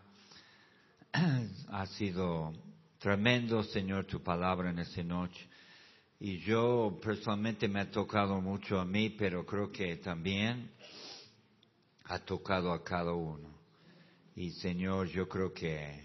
Ha 1.68 1.86
sido 1.86 2.52
tremendo, 2.98 3.62
Señor, 3.62 4.06
tu 4.06 4.20
palabra 4.20 4.70
en 4.70 4.80
esta 4.80 5.04
noche. 5.04 5.48
Y 6.18 6.38
yo 6.38 6.98
personalmente 7.00 7.68
me 7.68 7.78
ha 7.78 7.90
tocado 7.92 8.40
mucho 8.40 8.80
a 8.80 8.84
mí, 8.84 9.10
pero 9.10 9.46
creo 9.46 9.70
que 9.70 9.98
también 9.98 10.72
ha 12.06 12.18
tocado 12.18 12.72
a 12.72 12.82
cada 12.82 13.12
uno. 13.12 13.48
Y 14.34 14.50
Señor, 14.50 15.06
yo 15.06 15.28
creo 15.28 15.52
que 15.52 16.04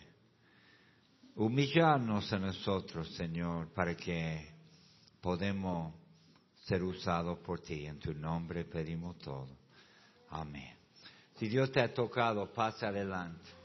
humillarnos 1.36 2.32
a 2.32 2.38
nosotros, 2.38 3.12
Señor, 3.16 3.74
para 3.74 3.98
que 3.98 4.48
podamos 5.20 5.96
ser 6.66 6.84
usados 6.84 7.40
por 7.40 7.60
ti. 7.60 7.88
En 7.88 7.98
tu 7.98 8.14
nombre 8.14 8.66
pedimos 8.66 9.18
todo. 9.18 9.50
Amén. 10.30 10.77
Si 11.38 11.48
Dios 11.48 11.72
te 11.72 11.82
ha 11.82 11.94
tocado, 11.94 12.52
pasa 12.52 12.88
adelante. 12.88 13.58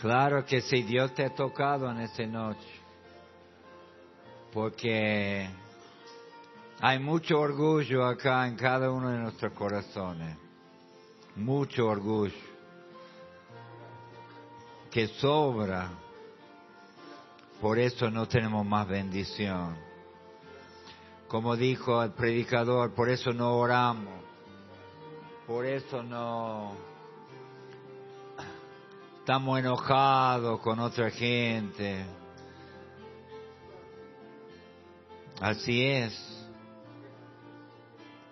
Claro 0.00 0.44
que 0.44 0.62
si 0.62 0.82
Dios 0.82 1.14
te 1.14 1.24
ha 1.24 1.34
tocado 1.34 1.90
en 1.90 2.00
esta 2.00 2.26
noche, 2.26 2.68
porque 4.52 5.48
hay 6.80 6.98
mucho 6.98 7.38
orgullo 7.38 8.06
acá 8.06 8.46
en 8.46 8.56
cada 8.56 8.90
uno 8.90 9.10
de 9.10 9.18
nuestros 9.18 9.52
corazones, 9.52 10.38
mucho 11.36 11.86
orgullo, 11.86 12.32
que 14.90 15.06
sobra, 15.06 15.90
por 17.60 17.78
eso 17.78 18.10
no 18.10 18.26
tenemos 18.26 18.64
más 18.64 18.88
bendición. 18.88 19.89
Como 21.30 21.54
dijo 21.56 22.02
el 22.02 22.10
predicador, 22.10 22.92
por 22.92 23.08
eso 23.08 23.32
no 23.32 23.56
oramos, 23.56 24.20
por 25.46 25.64
eso 25.64 26.02
no 26.02 26.72
estamos 29.20 29.60
enojados 29.60 30.58
con 30.58 30.80
otra 30.80 31.08
gente. 31.08 32.04
Así 35.40 35.86
es. 35.86 36.48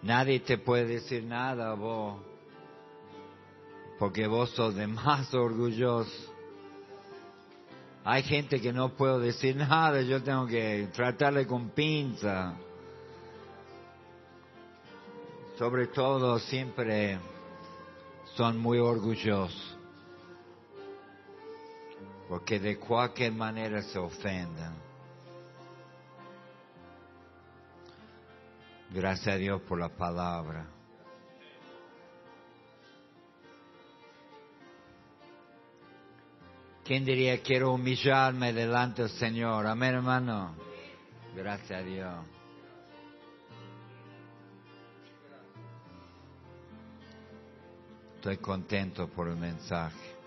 Nadie 0.03 0.41
te 0.41 0.59
puede 0.59 0.87
decir 0.87 1.23
nada 1.23 1.75
vos, 1.75 2.21
porque 4.01 4.27
vos 4.27 4.51
sos 4.51 4.75
de 4.75 4.89
más 4.89 5.33
orgulloso. 5.33 6.35
Hay 8.05 8.25
gente 8.25 8.61
que 8.61 8.73
no 8.73 8.97
puedo 8.97 9.21
decir 9.21 9.55
nada, 9.55 10.03
yo 10.03 10.21
tengo 10.21 10.49
que 10.49 10.89
tratarle 10.93 11.47
con 11.47 11.71
pinza. 11.71 12.57
Sobre 15.59 15.89
todo 15.89 16.39
siempre 16.39 17.19
son 18.37 18.59
muy 18.59 18.79
orgullosos 18.79 19.77
porque 22.29 22.61
de 22.61 22.79
cualquier 22.79 23.33
manera 23.33 23.83
se 23.83 23.99
ofendan. 23.99 24.75
Gracias 28.91 29.35
a 29.35 29.37
Dios 29.37 29.61
por 29.63 29.81
la 29.81 29.89
palabra. 29.89 30.67
¿Quién 36.85 37.05
diría 37.05 37.43
quiero 37.43 37.73
humillarme 37.73 38.53
delante 38.53 39.03
del 39.03 39.11
Señor? 39.11 39.67
Amén, 39.67 39.95
hermano. 39.95 40.55
Gracias 41.35 41.71
a 41.71 41.83
Dios. 41.83 42.38
Estoy 48.19 48.39
contento 48.39 49.07
por 49.07 49.29
el 49.29 49.37
mensaje. 49.37 50.19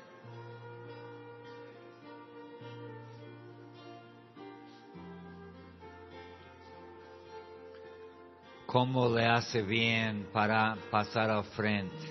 cómo 8.65 9.09
le 9.13 9.25
hace 9.25 9.61
bien 9.61 10.29
para 10.31 10.77
pasar 10.89 11.29
al 11.29 11.43
frente, 11.43 12.07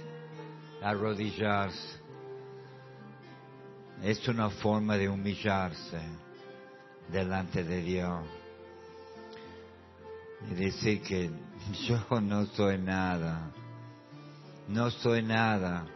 arrodillarse. 0.83 1.99
Es 4.03 4.29
una 4.29 4.51
forma 4.51 4.99
de 4.99 5.09
humillarse 5.09 6.03
delante 7.11 7.65
de 7.65 7.81
Dios 7.81 8.27
y 10.51 10.55
decir 10.55 11.01
que 11.01 11.31
yo 11.89 12.21
no 12.21 12.45
soy 12.45 12.77
nada, 12.77 13.51
no 14.69 14.91
soy 14.91 15.23
nada. 15.23 15.87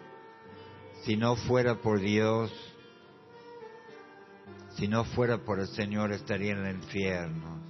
Si 1.05 1.17
no 1.17 1.37
fuera 1.37 1.77
por 1.77 2.01
Dios, 2.01 2.53
si 4.77 4.89
no 4.89 5.05
fuera 5.05 5.39
por 5.39 5.61
el 5.61 5.69
Señor 5.69 6.13
estaría 6.13 6.53
en 6.53 6.67
el 6.67 6.77
infierno 6.77 7.65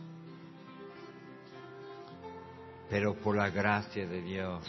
pero 2.94 3.14
por 3.14 3.36
la 3.36 3.50
gracia 3.50 4.06
de 4.06 4.22
Dios. 4.22 4.64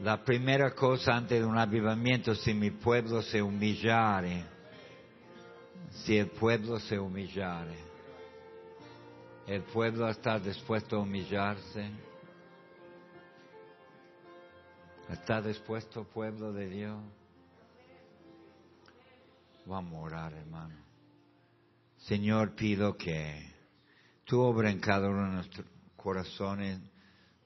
La 0.00 0.22
primera 0.22 0.72
cosa 0.74 1.16
antes 1.16 1.40
de 1.40 1.44
un 1.44 1.58
avivamiento, 1.58 2.36
si 2.36 2.54
mi 2.54 2.70
pueblo 2.70 3.20
se 3.22 3.42
humillare, 3.42 4.44
si 6.06 6.16
el 6.18 6.28
pueblo 6.28 6.78
se 6.78 6.96
humillare, 7.00 7.76
el 9.48 9.62
pueblo 9.62 10.08
está 10.08 10.38
dispuesto 10.38 10.96
a 10.96 11.00
humillarse. 11.00 11.90
¿Está 15.10 15.42
dispuesto, 15.42 16.04
pueblo 16.04 16.52
de 16.52 16.68
Dios? 16.68 17.02
Vamos 19.64 19.94
a 19.94 20.00
orar, 20.02 20.32
hermano. 20.32 20.76
Señor, 21.98 22.54
pido 22.54 22.96
que 22.96 23.52
tú 24.24 24.40
obra 24.40 24.70
en 24.70 24.78
cada 24.78 25.08
uno 25.08 25.24
de 25.24 25.34
nuestros 25.34 25.66
corazones. 25.96 26.80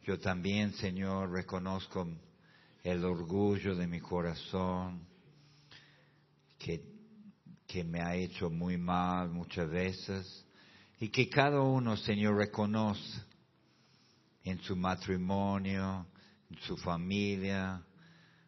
Yo 0.02 0.18
también, 0.18 0.74
Señor, 0.74 1.30
reconozco 1.30 2.06
el 2.84 3.06
orgullo 3.06 3.74
de 3.74 3.86
mi 3.86 4.00
corazón 4.00 5.06
que, 6.58 6.99
que 7.70 7.84
me 7.84 8.00
ha 8.00 8.16
hecho 8.16 8.50
muy 8.50 8.76
mal 8.76 9.30
muchas 9.30 9.70
veces 9.70 10.44
y 10.98 11.08
que 11.08 11.28
cada 11.28 11.60
uno, 11.60 11.96
Señor, 11.96 12.36
reconoce 12.36 13.22
en 14.42 14.60
su 14.62 14.74
matrimonio, 14.74 16.06
su 16.62 16.76
familia, 16.76 17.80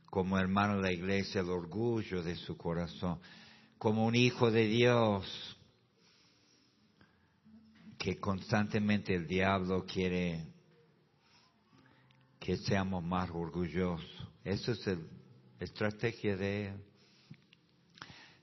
como 0.06 0.38
hermano 0.38 0.76
de 0.76 0.82
la 0.82 0.92
iglesia, 0.92 1.40
el 1.40 1.50
orgullo 1.50 2.22
de 2.22 2.34
su 2.34 2.56
corazón, 2.56 3.20
como 3.78 4.06
un 4.06 4.16
hijo 4.16 4.50
de 4.50 4.66
Dios, 4.66 5.56
que 7.96 8.18
constantemente 8.18 9.14
el 9.14 9.28
diablo 9.28 9.86
quiere 9.86 10.48
que 12.40 12.56
seamos 12.56 13.04
más 13.04 13.30
orgullosos. 13.30 14.04
Esa 14.42 14.72
es 14.72 14.84
la 14.86 14.96
estrategia 15.60 16.36
de 16.36 16.66
él. 16.70 16.91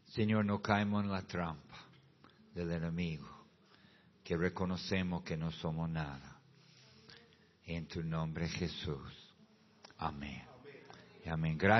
Señor, 0.09 0.45
no 0.45 0.61
caemos 0.61 1.03
en 1.03 1.11
la 1.11 1.21
trampa 1.21 1.77
del 2.55 2.71
enemigo, 2.71 3.27
que 4.23 4.35
reconocemos 4.35 5.23
que 5.23 5.37
no 5.37 5.51
somos 5.51 5.89
nada. 5.89 6.37
En 7.65 7.87
tu 7.87 8.03
nombre, 8.03 8.47
Jesús. 8.47 9.33
Amén. 9.97 10.41
Amén. 11.27 11.57
Gracias. 11.57 11.77